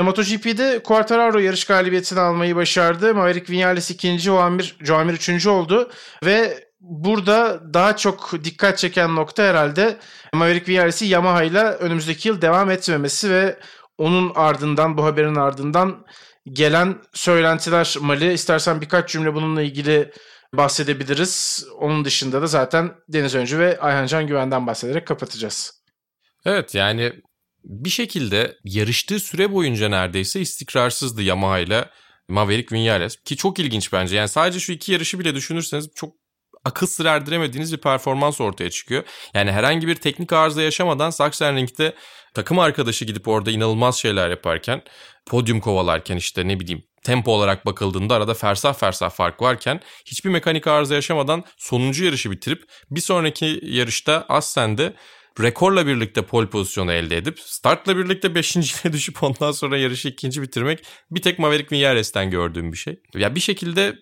[0.00, 3.14] MotoGP'de Quartararo yarış galibiyetini almayı başardı.
[3.14, 5.90] Maverick Vinales ikinci, Joamir, Joamir üçüncü oldu.
[6.24, 9.98] Ve burada daha çok dikkat çeken nokta herhalde
[10.34, 13.58] Maverick Vinales'i Yamaha ile önümüzdeki yıl devam etmemesi ve
[13.98, 16.06] onun ardından bu haberin ardından
[16.52, 18.32] gelen söylentiler Mali.
[18.32, 20.12] İstersen birkaç cümle bununla ilgili
[20.56, 21.64] bahsedebiliriz.
[21.78, 25.82] Onun dışında da zaten Deniz Öncü ve Ayhan Can Güven'den bahsederek kapatacağız.
[26.44, 27.12] Evet yani
[27.64, 31.90] bir şekilde yarıştığı süre boyunca neredeyse istikrarsızdı Yamaha ile
[32.28, 33.16] Maverick Vinales.
[33.16, 34.16] Ki çok ilginç bence.
[34.16, 36.14] Yani sadece şu iki yarışı bile düşünürseniz çok
[36.64, 39.04] akıl sır erdiremediğiniz bir performans ortaya çıkıyor.
[39.34, 41.94] Yani herhangi bir teknik arıza yaşamadan Sachsenring'de
[42.34, 44.82] takım arkadaşı gidip orada inanılmaz şeyler yaparken,
[45.26, 50.66] podyum kovalarken işte ne bileyim tempo olarak bakıldığında arada fersah fersah fark varken hiçbir mekanik
[50.66, 54.94] arıza yaşamadan sonuncu yarışı bitirip bir sonraki yarışta Assen'de
[55.40, 60.84] rekorla birlikte pole pozisyonu elde edip startla birlikte 5.liğe düşüp ondan sonra yarışı ikinci bitirmek
[61.10, 63.00] bir tek Maverick Vinales'ten gördüğüm bir şey.
[63.14, 63.96] Ya bir şekilde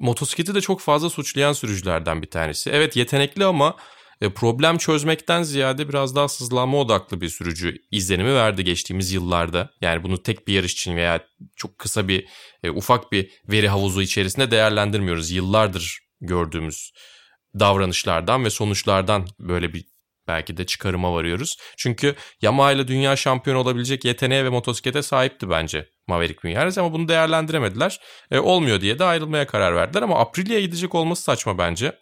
[0.00, 2.70] motosikleti de çok fazla suçlayan sürücülerden bir tanesi.
[2.70, 3.76] Evet yetenekli ama
[4.28, 9.70] problem çözmekten ziyade biraz daha sızlanma odaklı bir sürücü izlenimi verdi geçtiğimiz yıllarda.
[9.80, 11.20] Yani bunu tek bir yarış için veya
[11.56, 12.26] çok kısa bir
[12.62, 15.30] e, ufak bir veri havuzu içerisinde değerlendirmiyoruz.
[15.30, 16.92] Yıllardır gördüğümüz
[17.58, 19.84] davranışlardan ve sonuçlardan böyle bir
[20.28, 21.56] belki de çıkarıma varıyoruz.
[21.76, 27.08] Çünkü Yamaha ile dünya şampiyonu olabilecek yeteneğe ve motosiklete sahipti bence Maverick Vinales ama bunu
[27.08, 28.00] değerlendiremediler.
[28.30, 31.92] E, olmuyor diye de ayrılmaya karar verdiler ama Aprilia'ya gidecek olması saçma bence.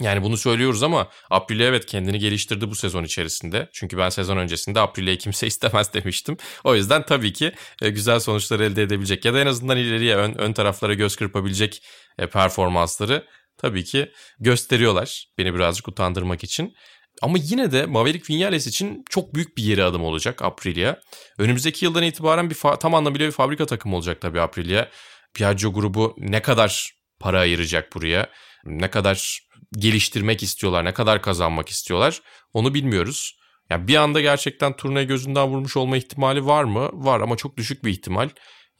[0.00, 3.68] Yani bunu söylüyoruz ama Aprilia evet kendini geliştirdi bu sezon içerisinde.
[3.72, 6.36] Çünkü ben sezon öncesinde Aprilia'yı kimse istemez demiştim.
[6.64, 10.34] O yüzden tabii ki e, güzel sonuçlar elde edebilecek ya da en azından ileriye ön,
[10.34, 11.82] ön taraflara göz kırpabilecek
[12.18, 13.26] e, performansları
[13.58, 15.26] tabii ki gösteriyorlar.
[15.38, 16.74] Beni birazcık utandırmak için.
[17.22, 20.96] Ama yine de Maverick Vinales için çok büyük bir yeri adım olacak Aprilia.
[21.38, 24.88] Önümüzdeki yıldan itibaren bir tam anlamıyla bir fabrika takımı olacak tabii Aprilia.
[25.34, 28.30] Piaggio grubu ne kadar para ayıracak buraya?
[28.64, 29.40] Ne kadar
[29.78, 33.40] geliştirmek istiyorlar, ne kadar kazanmak istiyorlar onu bilmiyoruz.
[33.70, 36.90] Yani bir anda gerçekten turnayı gözünden vurmuş olma ihtimali var mı?
[36.92, 38.28] Var ama çok düşük bir ihtimal.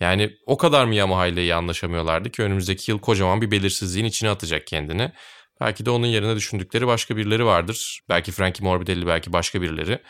[0.00, 4.30] Yani o kadar mı Yamaha ile iyi anlaşamıyorlardı ki önümüzdeki yıl kocaman bir belirsizliğin içine
[4.30, 5.12] atacak kendini.
[5.60, 8.00] Belki de onun yerine düşündükleri başka birileri vardır.
[8.08, 10.02] Belki Frankie Morbidelli, belki başka birileri.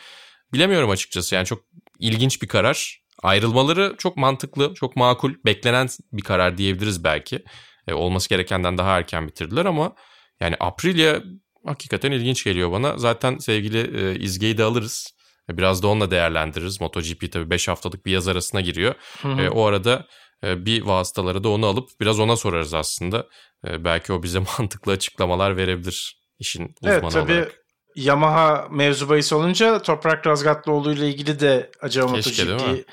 [0.53, 1.63] Bilemiyorum açıkçası yani çok
[1.99, 3.01] ilginç bir karar.
[3.23, 7.43] Ayrılmaları çok mantıklı, çok makul, beklenen bir karar diyebiliriz belki.
[7.87, 9.95] E, olması gerekenden daha erken bitirdiler ama
[10.41, 11.21] yani Aprilia
[11.65, 12.97] hakikaten ilginç geliyor bana.
[12.97, 15.13] Zaten sevgili e, İzge'yi de alırız.
[15.49, 16.81] E, biraz da onunla değerlendiririz.
[16.81, 18.95] MotoGP tabii 5 haftalık bir yaz arasına giriyor.
[19.21, 19.41] Hı hı.
[19.41, 20.05] E, o arada
[20.43, 23.27] e, bir vasıtaları da onu alıp biraz ona sorarız aslında.
[23.67, 27.61] E, belki o bize mantıklı açıklamalar verebilir işin uzmanı evet, tabii, olarak.
[27.95, 32.85] Yamaha mevzu bahis olunca Toprak Razgatlıoğlu ile ilgili de acaba MotoGP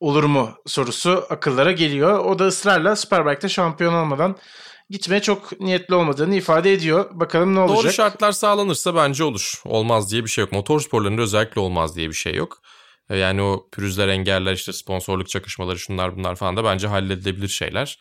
[0.00, 2.18] olur mu sorusu akıllara geliyor.
[2.18, 4.36] O da ısrarla Superbike'de şampiyon olmadan
[4.90, 7.10] gitmeye çok niyetli olmadığını ifade ediyor.
[7.12, 7.84] Bakalım ne olacak?
[7.84, 9.52] Doğru şartlar sağlanırsa bence olur.
[9.64, 10.52] Olmaz diye bir şey yok.
[10.52, 12.58] Motor sporlarında özellikle olmaz diye bir şey yok.
[13.10, 17.98] E, yani o pürüzler, engeller, işte sponsorluk çakışmaları şunlar bunlar falan da bence halledilebilir şeyler.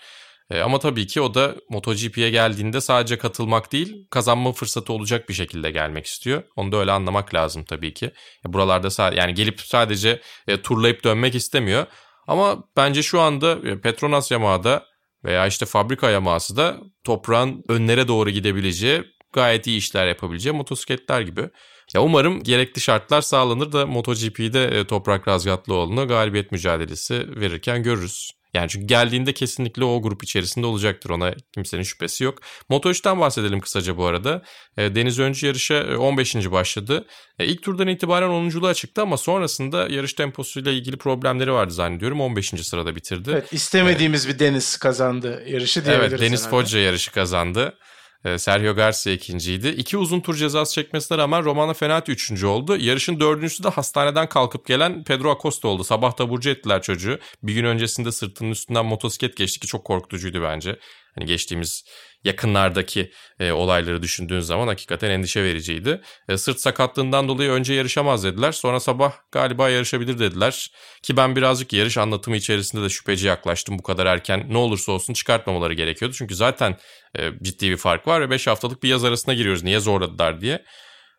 [0.49, 5.33] E, ama tabii ki o da MotoGP'ye geldiğinde sadece katılmak değil, kazanma fırsatı olacak bir
[5.33, 6.43] şekilde gelmek istiyor.
[6.55, 8.05] Onu da öyle anlamak lazım tabii ki.
[8.47, 11.85] E, buralarda sa- yani gelip sadece e, turlayıp dönmek istemiyor.
[12.27, 14.85] Ama bence şu anda Petronas Yamaha'da
[15.25, 19.03] veya işte fabrika Yamaha'sı da toprağın önlere doğru gidebileceği
[19.33, 21.49] gayet iyi işler yapabileceği motosikletler gibi.
[21.93, 28.31] Ya umarım gerekli şartlar sağlanır da MotoGP'de e, Toprak Razgatlıoğlu'na galibiyet mücadelesi verirken görürüz.
[28.55, 31.09] Yani çünkü geldiğinde kesinlikle o grup içerisinde olacaktır.
[31.09, 32.39] Ona kimsenin şüphesi yok.
[32.69, 34.41] Moto3'ten bahsedelim kısaca bu arada.
[34.77, 36.35] E, Deniz Öncü yarışa 15.
[36.35, 37.05] E, başladı.
[37.39, 42.21] E, ilk turdan itibaren 10.luğa çıktı ama sonrasında yarış temposuyla ilgili problemleri vardı zannediyorum.
[42.21, 42.49] 15.
[42.49, 43.29] sırada bitirdi.
[43.33, 46.13] Evet istemediğimiz ee, bir Deniz kazandı yarışı diyebiliriz.
[46.13, 47.77] Evet Deniz Foggia yarışı kazandı.
[48.25, 49.67] Ee, Sergio Garcia ikinciydi.
[49.67, 52.77] İki uzun tur cezası çekmesine rağmen Romano Fenati üçüncü oldu.
[52.77, 55.83] Yarışın dördüncüsü de hastaneden kalkıp gelen Pedro Acosta oldu.
[55.83, 57.19] Sabah taburcu ettiler çocuğu.
[57.43, 60.79] Bir gün öncesinde sırtının üstünden motosiklet geçti ki çok korkutucuydu bence.
[61.15, 61.83] Hani geçtiğimiz
[62.23, 66.01] yakınlardaki e, olayları düşündüğün zaman hakikaten endişe vericiydi.
[66.29, 68.51] E, sırt sakatlığından dolayı önce yarışamaz dediler.
[68.51, 70.71] Sonra sabah galiba yarışabilir dediler.
[71.03, 74.45] Ki ben birazcık yarış anlatımı içerisinde de şüpheci yaklaştım bu kadar erken.
[74.49, 76.15] Ne olursa olsun çıkartmamaları gerekiyordu.
[76.17, 76.77] Çünkü zaten
[77.19, 79.63] e, ciddi bir fark var ve 5 haftalık bir yaz arasına giriyoruz.
[79.63, 80.65] Niye zorladılar diye.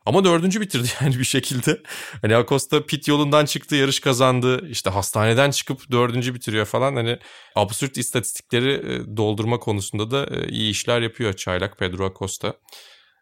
[0.07, 1.81] Ama dördüncü bitirdi yani bir şekilde.
[2.23, 4.69] Hani Acosta pit yolundan çıktı, yarış kazandı.
[4.69, 6.97] İşte hastaneden çıkıp dördüncü bitiriyor falan.
[6.97, 7.19] Hani
[7.55, 12.55] absürt istatistikleri e, doldurma konusunda da e, iyi işler yapıyor Çaylak Pedro Acosta.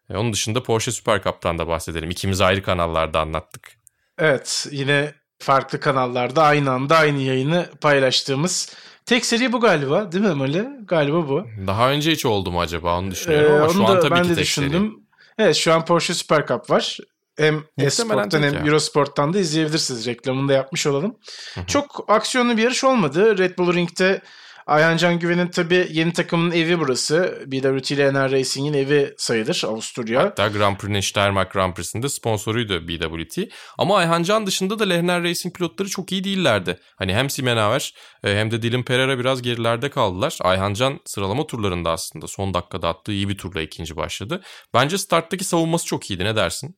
[0.09, 2.09] E, onun dışında Porsche Super Cup'tan da bahsedelim.
[2.09, 3.77] İkimiz ayrı kanallarda anlattık.
[4.17, 8.75] Evet yine farklı kanallarda aynı anda aynı yayını paylaştığımız
[9.05, 10.67] tek seri bu galiba değil mi Mali?
[10.87, 11.45] Galiba bu.
[11.67, 14.29] Daha önce hiç oldu mu acaba onu düşünüyorum ee, ama şu an tabii ben ki
[14.29, 14.91] de tek düşündüm.
[14.91, 15.04] seri.
[15.37, 16.97] Evet şu an Porsche Super Cup var.
[17.37, 18.59] Hem Esport'tan hem ya.
[18.59, 20.07] Eurosport'tan da izleyebilirsiniz.
[20.07, 21.17] Reklamını da yapmış olalım.
[21.55, 21.65] Hı-hı.
[21.65, 23.37] Çok aksiyonlu bir yarış olmadı.
[23.37, 24.21] Red Bull Ring'de
[24.65, 27.43] Ayhan Can Güven'in tabii yeni takımın evi burası.
[27.45, 30.23] BWT LNR Racing'in evi sayılır Avusturya.
[30.23, 33.39] Hatta Grand Prix'nin Steiermark Grand Prix'sinde sponsoruydu BWT.
[33.77, 36.79] Ama Ayhan Can dışında da LNR Racing pilotları çok iyi değillerdi.
[36.95, 37.93] Hani hem Simenauer
[38.23, 40.37] e, hem de Dylan Pereira biraz gerilerde kaldılar.
[40.41, 44.41] Ayhan Can sıralama turlarında aslında son dakikada attığı iyi bir turla ikinci başladı.
[44.73, 46.75] Bence starttaki savunması çok iyiydi ne dersin?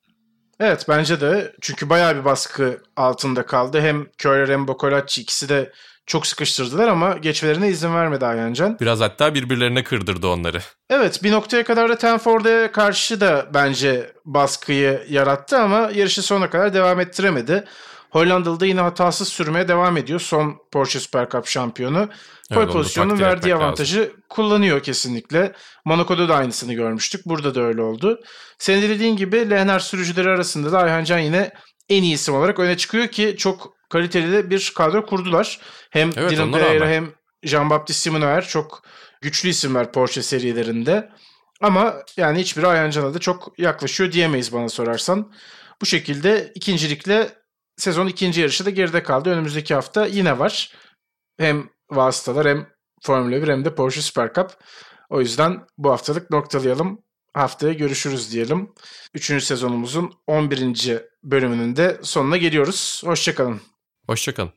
[0.59, 3.81] Evet bence de çünkü bayağı bir baskı altında kaldı.
[3.81, 5.71] Hem Köhler hem Bokolacci ikisi de
[6.08, 8.78] çok sıkıştırdılar ama geçmelerine izin vermedi Ayancan.
[8.82, 10.62] Biraz hatta birbirlerine kırdırdı onları.
[10.89, 16.74] Evet bir noktaya kadar da Tenford'a karşı da bence baskıyı yarattı ama yarışı sonuna kadar
[16.74, 17.64] devam ettiremedi.
[18.10, 20.20] Hollandalı da yine hatasız sürmeye devam ediyor.
[20.20, 22.10] Son Porsche Super Cup şampiyonu.
[22.49, 24.14] Pole evet, pozisyonun verdiği avantajı lazım.
[24.30, 25.53] kullanıyor kesinlikle.
[25.86, 27.26] Monaco'da da aynısını görmüştük.
[27.26, 28.22] Burada da öyle oldu.
[28.58, 31.51] Senin dediğin gibi Lehner sürücüleri arasında da Ayhan Can yine
[31.89, 35.59] en iyi isim olarak öne çıkıyor ki çok kaliteli de bir kadro kurdular.
[35.89, 37.13] Hem evet, Dylan Pereira hem
[37.43, 38.83] Jean-Baptiste Simonoer çok
[39.21, 41.09] güçlü isimler Porsche serilerinde.
[41.61, 45.33] Ama yani hiçbiri Ayancan'a da çok yaklaşıyor diyemeyiz bana sorarsan.
[45.81, 47.29] Bu şekilde ikincilikle
[47.77, 49.29] sezon ikinci yarışı da geride kaldı.
[49.29, 50.73] Önümüzdeki hafta yine var.
[51.38, 52.67] Hem vasıtalar hem
[53.01, 54.51] Formula 1 hem de Porsche Super Cup.
[55.09, 57.01] O yüzden bu haftalık noktalayalım.
[57.33, 58.73] haftaya görüşürüz diyelim.
[59.13, 60.99] Üçüncü sezonumuzun 11.
[61.23, 63.01] bölümünün de sonuna geliyoruz.
[63.05, 63.61] Hoşçakalın.
[64.08, 64.51] Hoşçakalın.